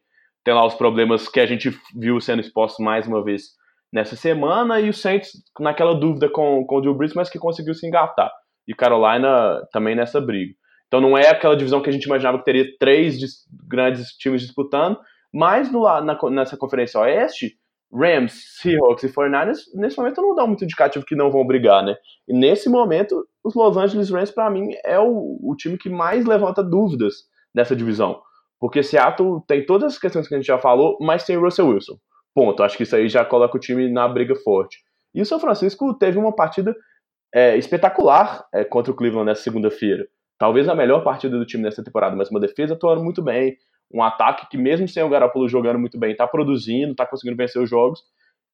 [0.45, 3.45] tem lá os problemas que a gente viu sendo expostos mais uma vez
[3.93, 7.75] nessa semana, e o Saints naquela dúvida com, com o Drew Brees, mas que conseguiu
[7.75, 8.31] se engatar.
[8.67, 10.53] E Carolina também nessa briga.
[10.87, 13.19] Então não é aquela divisão que a gente imaginava que teria três
[13.67, 14.99] grandes times disputando,
[15.33, 17.57] mas no, na, nessa conferência oeste,
[17.95, 21.97] Rams, Seahawks e 49ers, nesse momento não dá muito indicativo que não vão brigar, né?
[22.27, 26.25] E nesse momento, os Los Angeles Rams, para mim, é o, o time que mais
[26.27, 27.25] levanta dúvidas
[27.55, 28.21] nessa divisão.
[28.59, 31.97] Porque Seattle tem todas as questões que a gente já falou, mas tem Russell Wilson.
[32.35, 32.63] Ponto.
[32.63, 34.79] Acho que isso aí já coloca o time na briga forte.
[35.15, 36.75] E o São Francisco teve uma partida
[37.33, 40.07] é, espetacular é, contra o Cleveland nessa segunda-feira.
[40.39, 43.57] Talvez a melhor partida do time nessa temporada, mas uma defesa atuando muito bem,
[43.93, 47.63] um ataque que, mesmo sem o Garoppolo jogando muito bem, está produzindo, está conseguindo vencer
[47.63, 48.03] os jogos.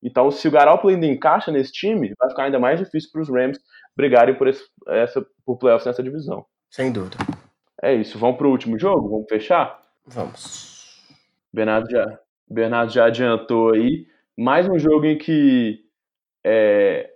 [0.02, 3.28] Então, se o Garoppolo ainda encaixa nesse time, vai ficar ainda mais difícil para os
[3.28, 3.58] Rams
[3.96, 6.44] brigarem por, esse, essa, por playoffs nessa divisão.
[6.70, 7.16] Sem dúvida.
[7.82, 8.18] É isso.
[8.18, 9.08] Vamos para o último jogo?
[9.08, 9.80] Vamos fechar?
[10.06, 11.06] Vamos.
[11.52, 12.18] Bernardo já,
[12.48, 14.06] Bernardo já adiantou aí.
[14.36, 15.80] Mais um jogo em que
[16.44, 17.10] é,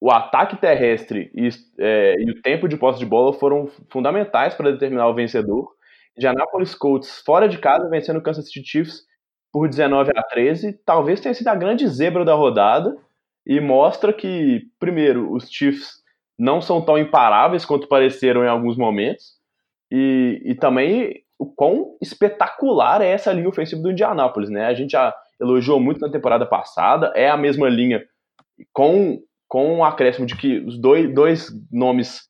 [0.00, 1.48] o ataque terrestre e,
[1.78, 5.72] é, e, o tempo de posse de bola foram fundamentais para determinar o vencedor.
[6.18, 9.02] Indianapolis Colts fora de casa vencendo o Kansas City Chiefs
[9.52, 10.72] por 19 a 13.
[10.84, 12.96] Talvez tenha sido a grande zebra da rodada
[13.46, 16.02] e mostra que, primeiro, os Chiefs
[16.38, 19.38] não são tão imparáveis quanto pareceram em alguns momentos
[19.90, 24.66] e, e também o quão espetacular é essa linha ofensiva do Indianapolis, né?
[24.66, 28.04] A gente já elogiou muito na temporada passada, é a mesma linha
[28.72, 32.28] com, com o acréscimo de que os dois, dois nomes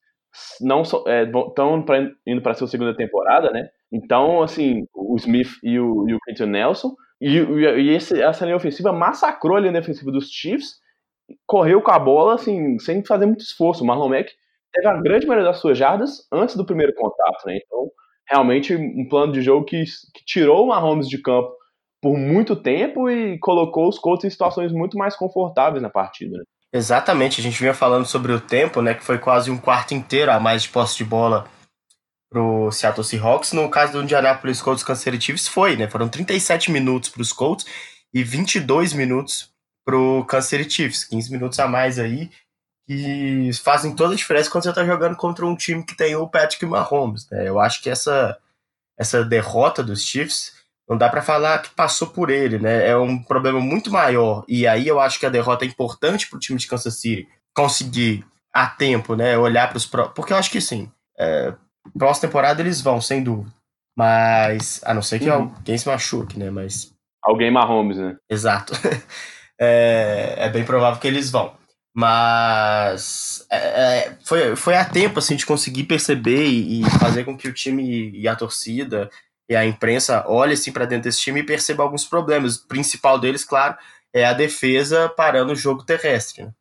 [0.61, 3.69] não estão é, indo para a sua segunda temporada, né?
[3.93, 6.95] Então, assim, o Smith e o, e o Quentin Nelson.
[7.21, 10.75] E, e esse, essa linha ofensiva massacrou a linha defensiva dos Chiefs,
[11.47, 13.83] correu com a bola, assim, sem fazer muito esforço.
[13.83, 14.31] O Marlon Mack
[14.73, 17.59] teve a grande maioria das suas jardas antes do primeiro contato, né?
[17.65, 17.91] Então,
[18.29, 21.53] realmente, um plano de jogo que, que tirou o Mahomes de campo
[22.01, 26.45] por muito tempo e colocou os Colts em situações muito mais confortáveis na partida, né?
[26.71, 30.31] Exatamente, a gente vinha falando sobre o tempo, né, que foi quase um quarto inteiro
[30.31, 31.47] a mais de posse de bola
[32.31, 33.53] pro Seattle Seahawks.
[33.53, 35.89] No caso do Indianapolis Colts Kansas Chiefs foi, né?
[35.89, 37.67] Foram 37 minutos para os Colts
[38.13, 39.51] e 22 minutos
[39.85, 42.31] pro Kansas Chiefs, 15 minutos a mais aí
[42.89, 46.27] que fazem toda a diferença quando você está jogando contra um time que tem o
[46.27, 47.47] Patrick Mahomes, né?
[47.47, 48.39] Eu acho que essa
[48.97, 50.55] essa derrota dos Chiefs
[50.89, 52.89] não dá para falar que passou por ele, né?
[52.89, 54.43] É um problema muito maior.
[54.49, 57.29] E aí eu acho que a derrota é importante para o time de Kansas City
[57.55, 59.37] conseguir a tempo, né?
[59.37, 60.91] Olhar para os porque eu acho que sim.
[61.19, 61.53] É,
[61.97, 63.55] próxima temporada eles vão, sem dúvida.
[63.97, 65.53] Mas, a não ser que uhum.
[65.57, 66.51] alguém se machuque, né?
[66.51, 66.93] Mas.
[67.23, 68.17] Alguém Mahomes, né?
[68.31, 68.73] Exato.
[69.61, 71.57] é, é bem provável que eles vão.
[71.95, 77.37] Mas é, é, foi, foi a tempo assim, de conseguir perceber e, e, fazer com
[77.37, 79.11] que o time e a torcida
[79.51, 82.57] e a imprensa olhe assim, para dentro desse time e perceba alguns problemas.
[82.57, 83.77] O principal deles, claro,
[84.15, 86.45] é a defesa parando o jogo terrestre.
[86.45, 86.53] Né?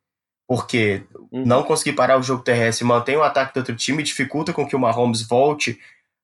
[0.47, 1.45] Porque uhum.
[1.45, 4.75] não conseguir parar o jogo terrestre mantém o ataque do outro time, dificulta com que
[4.75, 5.77] o Mahomes volte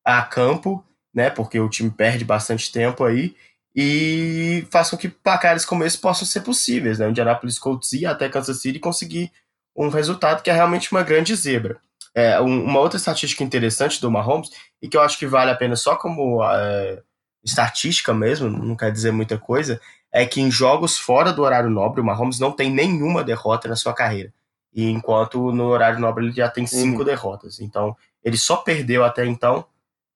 [0.05, 1.29] a campo, né?
[1.29, 3.35] Porque o time perde bastante tempo aí
[3.75, 7.07] e faz com que placares como esse possam ser possíveis, né?
[7.07, 9.31] O Indianapolis Colts ir até Kansas City e conseguir
[9.75, 11.79] um resultado que é realmente uma grande zebra.
[12.15, 14.51] É, um, uma outra estatística interessante do Mahomes
[14.81, 17.01] e que eu acho que vale a pena só como é,
[17.43, 19.81] estatística mesmo, não quer dizer muita coisa,
[20.13, 23.75] é que em jogos fora do horário nobre, o Mahomes não tem nenhuma derrota na
[23.75, 24.31] sua carreira.
[24.71, 27.05] E enquanto no horário nobre ele já tem cinco uhum.
[27.05, 27.59] derrotas.
[27.59, 29.65] Então, ele só perdeu até então,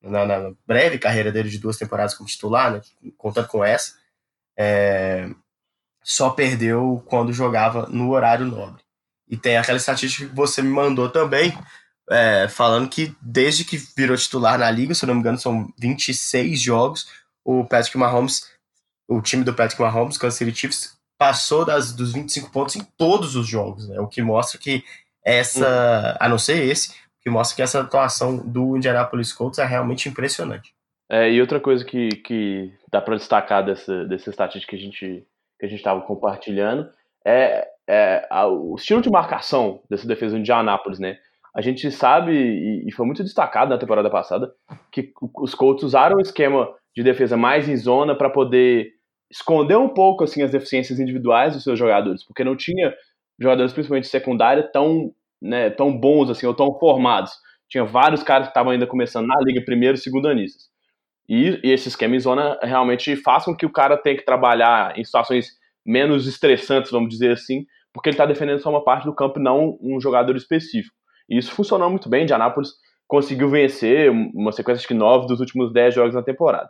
[0.01, 2.81] na, na, breve carreira dele de duas temporadas como titular, né,
[3.17, 3.95] contando com essa,
[4.55, 5.29] é,
[6.03, 8.83] só perdeu quando jogava no horário nobre.
[9.27, 11.57] E tem aquela estatística que você me mandou também,
[12.09, 15.73] é, falando que desde que virou titular na liga, se eu não me engano, são
[15.79, 17.07] 26 jogos,
[17.43, 18.56] o Patrick Mahomes
[19.07, 23.35] o time do Patrick Mahomes, Kansas City Chiefs, passou das, dos 25 pontos em todos
[23.35, 23.99] os jogos, né?
[23.99, 24.83] O que mostra que
[25.23, 26.93] essa, a não ser esse, o
[27.23, 30.73] que mostra que essa atuação do Indianapolis Colts é realmente impressionante.
[31.09, 35.27] É, e outra coisa que, que dá para destacar dessa, dessa estatística que a gente
[35.59, 36.87] que a gente estava compartilhando
[37.25, 41.17] é, é a, o estilo de marcação dessa defesa do Indianapolis, né?
[41.55, 44.53] A gente sabe, e, e foi muito destacado na temporada passada,
[44.91, 48.91] que os Colts usaram o esquema de defesa mais em zona para poder
[49.31, 52.93] escondeu um pouco assim as deficiências individuais dos seus jogadores, porque não tinha
[53.39, 57.31] jogadores principalmente secundária tão, né, tão bons assim ou tão formados.
[57.69, 60.69] Tinha vários caras que estavam ainda começando na liga primeiro e segundo anistas.
[61.29, 64.97] E, e esse esquema em zona realmente faz com que o cara tenha que trabalhar
[64.97, 65.49] em situações
[65.85, 69.77] menos estressantes, vamos dizer assim, porque ele está defendendo só uma parte do campo não
[69.81, 70.95] um jogador específico.
[71.29, 72.31] E isso funcionou muito bem.
[72.31, 72.69] Anápolis
[73.07, 76.69] conseguiu vencer uma sequência de nove dos últimos dez jogos na temporada.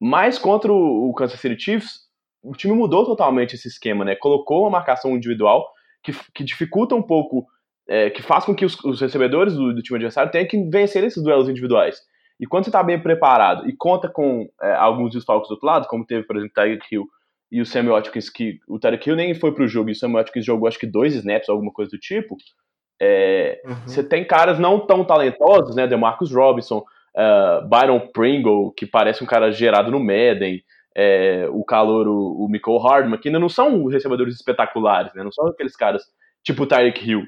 [0.00, 2.06] Mas contra o Kansas City Chiefs,
[2.42, 4.14] o time mudou totalmente esse esquema, né?
[4.14, 5.66] Colocou uma marcação individual
[6.02, 7.46] que, que dificulta um pouco,
[7.88, 11.02] é, que faz com que os, os recebedores do, do, time adversário tenham que vencer
[11.02, 12.00] esses duelos individuais.
[12.38, 15.88] E quando você está bem preparado e conta com é, alguns desfalques do outro lado,
[15.88, 17.06] como teve, por exemplo, o Tiger Hill
[17.50, 20.14] e o Sammy Watkins, que o Tyreek Hill nem foi pro jogo, e o Sammy
[20.14, 22.36] Watkins jogou acho que dois snaps, alguma coisa do tipo,
[23.00, 23.74] é, uhum.
[23.86, 26.84] você tem caras não tão talentosos, né, DeMarcus Robinson,
[27.16, 30.62] uh, Byron Pringle, que parece um cara gerado no Madden,
[30.96, 35.32] é, o calor, o, o Michael Hardman, que ainda não são recebedores espetaculares, né, não
[35.32, 36.02] são aqueles caras
[36.42, 37.24] tipo o Tyreek Hill,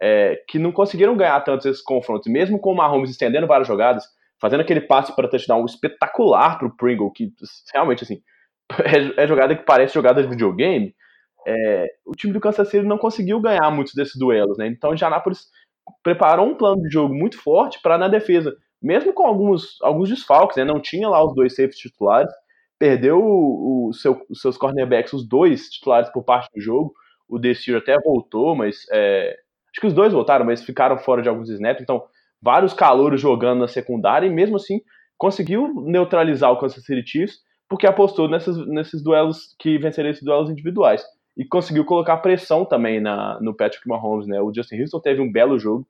[0.00, 4.04] é, que não conseguiram ganhar tantos esses confrontos, mesmo com o Mahomes estendendo várias jogadas,
[4.40, 7.32] fazendo aquele passe para touchdown espetacular pro Pringle, que
[7.72, 8.20] realmente, assim,
[9.16, 10.94] é, é jogada que parece jogada de videogame,
[11.46, 14.66] é, o time do Kansas City não conseguiu ganhar muitos desses duelos, né?
[14.66, 15.46] Então, o Indianapolis
[16.02, 20.58] preparou um plano de jogo muito forte para na defesa, mesmo com alguns, alguns desfalques,
[20.58, 20.64] né?
[20.64, 22.30] Não tinha lá os dois safes titulares,
[22.78, 26.92] perdeu o, o seu, os seus cornerbacks, os dois titulares por parte do jogo.
[27.26, 29.30] O Desir até voltou, mas é,
[29.72, 31.82] acho que os dois voltaram, mas ficaram fora de alguns snaps.
[31.82, 32.04] Então,
[32.42, 34.82] vários calouros jogando na secundária e mesmo assim
[35.16, 40.50] conseguiu neutralizar o Kansas City Chiefs porque apostou nesses, nesses duelos que venceriam esses duelos
[40.50, 41.02] individuais.
[41.34, 44.40] E conseguiu colocar pressão também na, no Patrick Mahomes, né?
[44.42, 45.86] O Justin Houston teve um belo jogo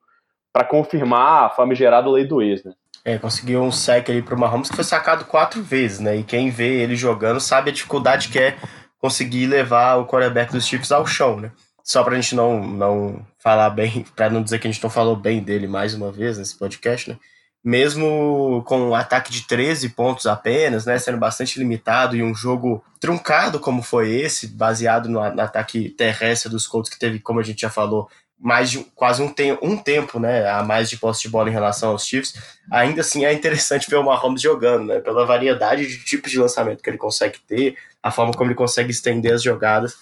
[0.52, 2.72] para confirmar a famigerada lei do ex, né?
[3.04, 6.16] É, conseguiu um sec ali pro Mahomes que foi sacado quatro vezes, né?
[6.16, 8.56] E quem vê ele jogando sabe a dificuldade que é
[8.98, 11.52] conseguir levar o quarterback dos Chiefs ao chão, né?
[11.82, 15.14] Só pra gente não, não falar bem, para não dizer que a gente não falou
[15.14, 17.18] bem dele mais uma vez nesse podcast, né?
[17.64, 22.84] mesmo com um ataque de 13 pontos apenas, né, sendo bastante limitado e um jogo
[23.00, 27.42] truncado como foi esse, baseado no, no ataque terrestre dos Colts que teve, como a
[27.42, 31.22] gente já falou, mais de quase um, te um tempo, né, a mais de posse
[31.22, 32.34] de bola em relação aos Chiefs,
[32.70, 36.82] ainda assim é interessante ver o Mahomes jogando, né, pela variedade de tipos de lançamento
[36.82, 39.96] que ele consegue ter, a forma como ele consegue estender as jogadas.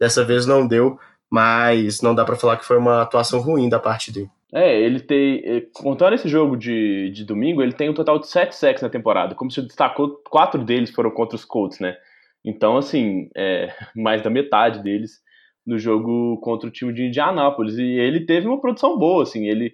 [0.00, 0.98] Dessa vez não deu,
[1.30, 4.30] mas não dá para falar que foi uma atuação ruim da parte dele.
[4.52, 5.42] É, ele tem.
[5.44, 8.88] É, contando esse jogo de, de domingo, ele tem um total de 7 sacks na
[8.88, 9.34] temporada.
[9.34, 11.96] Como se destacou, quatro deles foram contra os Colts, né?
[12.44, 15.20] Então, assim, é, mais da metade deles
[15.68, 17.76] no jogo contra o time de Indianápolis.
[17.76, 19.46] E ele teve uma produção boa, assim.
[19.46, 19.70] Ele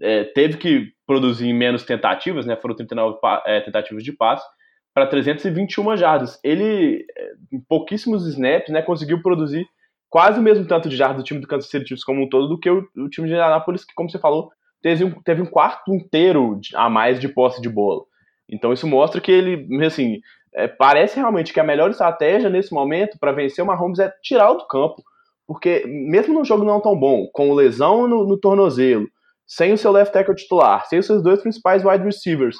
[0.00, 2.56] é, teve que produzir menos tentativas, né?
[2.56, 4.46] Foram 39 é, tentativas de passe
[4.94, 6.38] para 321 jardas.
[6.44, 9.66] Ele, é, em pouquíssimos snaps, né, conseguiu produzir
[10.08, 12.46] quase o mesmo tanto de jardas do time do Kansas City Chiefs como um todo
[12.46, 15.46] do que o, o time de Indianapolis, que, como você falou, teve um, teve um
[15.46, 18.02] quarto inteiro a mais de posse de bola.
[18.48, 20.20] Então isso mostra que ele, assim,
[20.54, 24.58] é, parece realmente que a melhor estratégia nesse momento para vencer o Mahomes é tirá-lo
[24.58, 25.02] do campo.
[25.46, 29.06] Porque mesmo num jogo não tão bom, com lesão no, no tornozelo,
[29.46, 32.56] sem o seu left tackle titular, sem os seus dois principais wide receivers,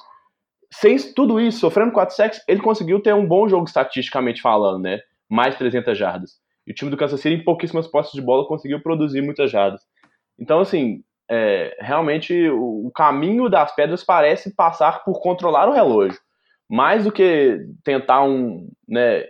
[0.81, 4.99] sem tudo isso, sofrendo 4 sacks, ele conseguiu ter um bom jogo estatisticamente falando, né?
[5.31, 6.33] Mais 300 jardas.
[6.67, 9.83] E o time do Kansas City, em pouquíssimas posses de bola, conseguiu produzir muitas jardas.
[10.39, 16.19] Então, assim, é, realmente o, o, caminho das pedras parece passar por controlar o relógio.
[16.69, 19.25] Mais do que tentar um, né,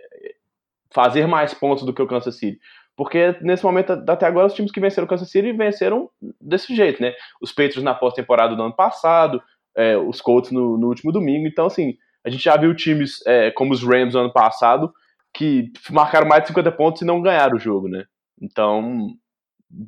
[0.91, 2.57] fazer mais pontos do que o Kansas City.
[2.95, 7.01] Porque nesse momento, até agora, os times que venceram o Kansas City venceram desse jeito,
[7.01, 7.13] né?
[7.41, 9.41] Os Patriots na pós-temporada do ano passado,
[9.75, 11.45] é, os Colts no, no, último domingo.
[11.45, 14.93] Então, assim, a gente já viu times é, como os Rams no ano passado
[15.33, 18.05] que marcaram mais de 50 pontos e não ganharam o jogo, né?
[18.41, 19.09] Então,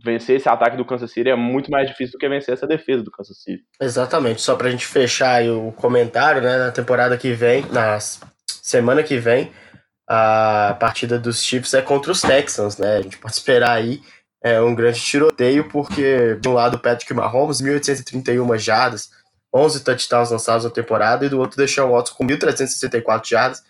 [0.03, 3.03] vencer esse ataque do Kansas City é muito mais difícil do que vencer essa defesa
[3.03, 3.63] do Kansas City.
[3.79, 4.41] Exatamente.
[4.41, 6.57] Só pra gente fechar o comentário, né?
[6.57, 7.97] Na temporada que vem, na
[8.47, 9.49] semana que vem,
[10.07, 12.97] a partida dos Chiefs é contra os Texans, né?
[12.97, 14.01] A gente pode esperar aí
[14.41, 19.11] é, um grande tiroteio, porque de um lado Patrick Mahomes, 1.831 jardas,
[19.53, 23.63] 11 touchdowns lançados na temporada, e do outro Deshaun Watson com 1.364 jardas,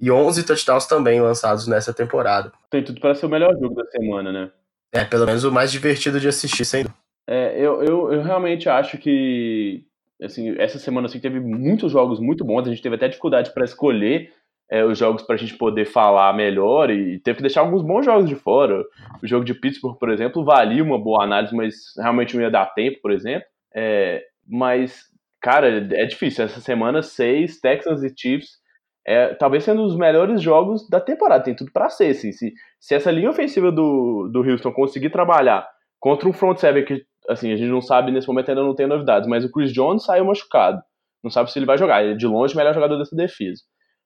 [0.00, 2.52] e 11 touchdowns também lançados nessa temporada.
[2.70, 4.50] Tem tudo para ser o melhor jogo da semana, né?
[4.92, 6.98] É, pelo menos o mais divertido de assistir, sem dúvida.
[7.28, 9.84] É, eu, eu, eu realmente acho que
[10.22, 13.64] assim, essa semana assim, teve muitos jogos muito bons, a gente teve até dificuldade para
[13.64, 14.32] escolher
[14.70, 18.04] é, os jogos para a gente poder falar melhor e teve que deixar alguns bons
[18.04, 18.82] jogos de fora.
[19.22, 22.66] O jogo de Pittsburgh, por exemplo, valia uma boa análise, mas realmente não ia dar
[22.74, 23.46] tempo, por exemplo.
[23.74, 25.04] É, mas,
[25.40, 26.44] cara, é difícil.
[26.44, 28.62] Essa semana, seis, Texans e Chiefs
[29.06, 31.44] é talvez sendo um dos melhores jogos da temporada.
[31.44, 32.10] Tem tudo para ser.
[32.10, 32.32] Assim.
[32.32, 35.68] Se, se essa linha ofensiva do, do Houston conseguir trabalhar
[36.00, 38.86] contra um front seven que assim, a gente não sabe nesse momento ainda não tem
[38.86, 40.82] novidades, mas o Chris Jones saiu machucado.
[41.22, 42.02] Não sabe se ele vai jogar.
[42.02, 43.62] Ele é de longe o melhor jogador dessa defesa.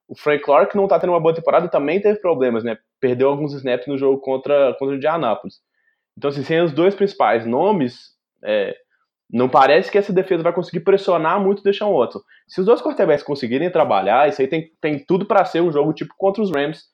[0.09, 2.79] O Frank Clark não tá tendo uma boa temporada e também teve problemas, né?
[2.99, 5.61] Perdeu alguns snaps no jogo contra, contra o Indianapolis.
[6.17, 8.75] Então, assim, sem os dois principais nomes, é,
[9.31, 12.21] não parece que essa defesa vai conseguir pressionar muito o Deshaun Watson.
[12.47, 15.93] Se os dois quarterbacks conseguirem trabalhar, isso aí tem, tem tudo para ser um jogo
[15.93, 16.87] tipo contra os Rams,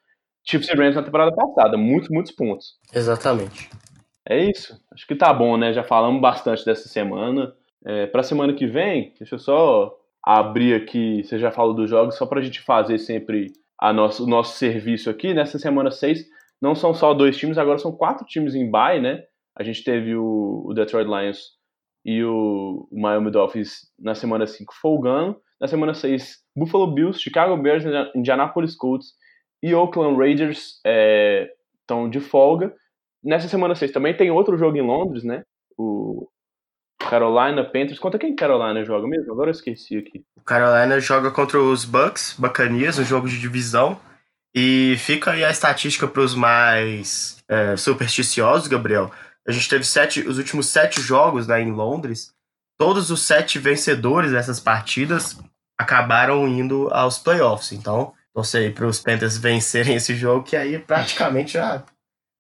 [0.43, 1.77] Chiefs e Rams na temporada passada.
[1.79, 2.77] Muitos, muitos pontos.
[2.93, 3.71] Exatamente.
[4.29, 4.79] É isso.
[4.93, 5.73] Acho que tá bom, né?
[5.73, 7.55] Já falamos bastante dessa semana.
[7.85, 9.97] É, pra semana que vem, deixa eu só
[10.27, 14.27] abrir aqui, você já falou dos jogos, só pra gente fazer sempre a nosso, o
[14.27, 15.35] nosso serviço aqui.
[15.35, 16.25] Nessa semana 6,
[16.61, 19.23] não são só dois times, agora são quatro times em bye, né?
[19.57, 21.39] A gente teve o, o Detroit Lions
[22.05, 25.37] e o, o Miami Dolphins na semana 5 folgando.
[25.61, 29.13] Na semana 6, Buffalo Bills, Chicago Bears, Indianapolis Colts
[29.63, 30.81] e Oakland Raiders
[31.81, 32.75] estão é, de folga.
[33.23, 35.43] Nessa semana 6 também tem outro jogo em Londres, né?
[35.79, 36.29] O
[36.99, 37.99] Carolina Panthers.
[37.99, 39.33] Conta quem Carolina joga mesmo?
[39.33, 40.25] Agora eu esqueci aqui.
[40.37, 44.01] O Carolina joga contra os Bucks, Bacanias, um jogo de divisão.
[44.55, 49.11] E fica aí a estatística para os mais é, supersticiosos, Gabriel.
[49.47, 52.33] A gente teve sete, os últimos sete jogos né, em Londres.
[52.79, 55.39] Todos os sete vencedores dessas partidas
[55.77, 57.73] acabaram indo aos playoffs.
[57.73, 61.85] Então, torcer aí para os Panthers vencerem esse jogo, que aí praticamente já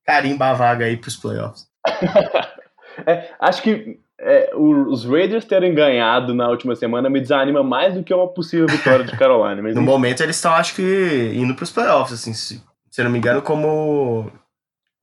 [0.04, 1.66] carimba a vaga aí para os playoffs.
[3.06, 8.02] é, acho que é, os Raiders terem ganhado na última semana me desanima mais do
[8.02, 9.60] que uma possível vitória de Carolina.
[9.60, 13.10] Mas, no momento eles estão, acho que, indo para os playoffs, assim, se, se não
[13.10, 14.32] me engano, como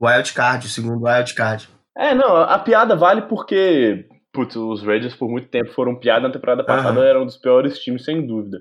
[0.02, 1.70] wild card, o segundo wild card.
[1.96, 6.34] É, não, a piada vale porque, putz, os Raiders por muito tempo foram piada na
[6.34, 7.06] temporada passada, uhum.
[7.06, 8.60] eram um dos piores times, sem dúvida.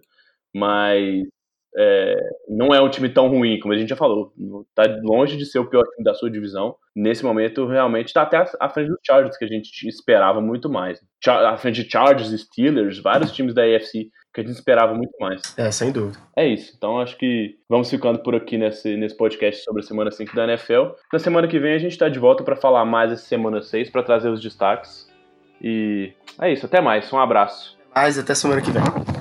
[0.55, 1.25] Mas
[1.77, 2.17] é,
[2.49, 4.33] não é um time tão ruim, como a gente já falou.
[4.75, 6.75] Tá longe de ser o pior time da sua divisão.
[6.95, 11.01] Nesse momento, realmente está até à frente dos Chargers, que a gente esperava muito mais.
[11.27, 15.43] À frente de Chargers, Steelers, vários times da AFC que a gente esperava muito mais.
[15.57, 16.19] É, sem dúvida.
[16.37, 16.73] É isso.
[16.77, 20.45] Então acho que vamos ficando por aqui nesse, nesse podcast sobre a semana 5 da
[20.45, 20.93] NFL.
[21.13, 23.91] Na semana que vem a gente está de volta para falar mais essa semana 6,
[23.91, 25.09] para trazer os destaques.
[25.61, 26.65] E é isso.
[26.67, 27.13] Até mais.
[27.13, 27.79] Um abraço.
[27.95, 29.20] Mais até semana que vem.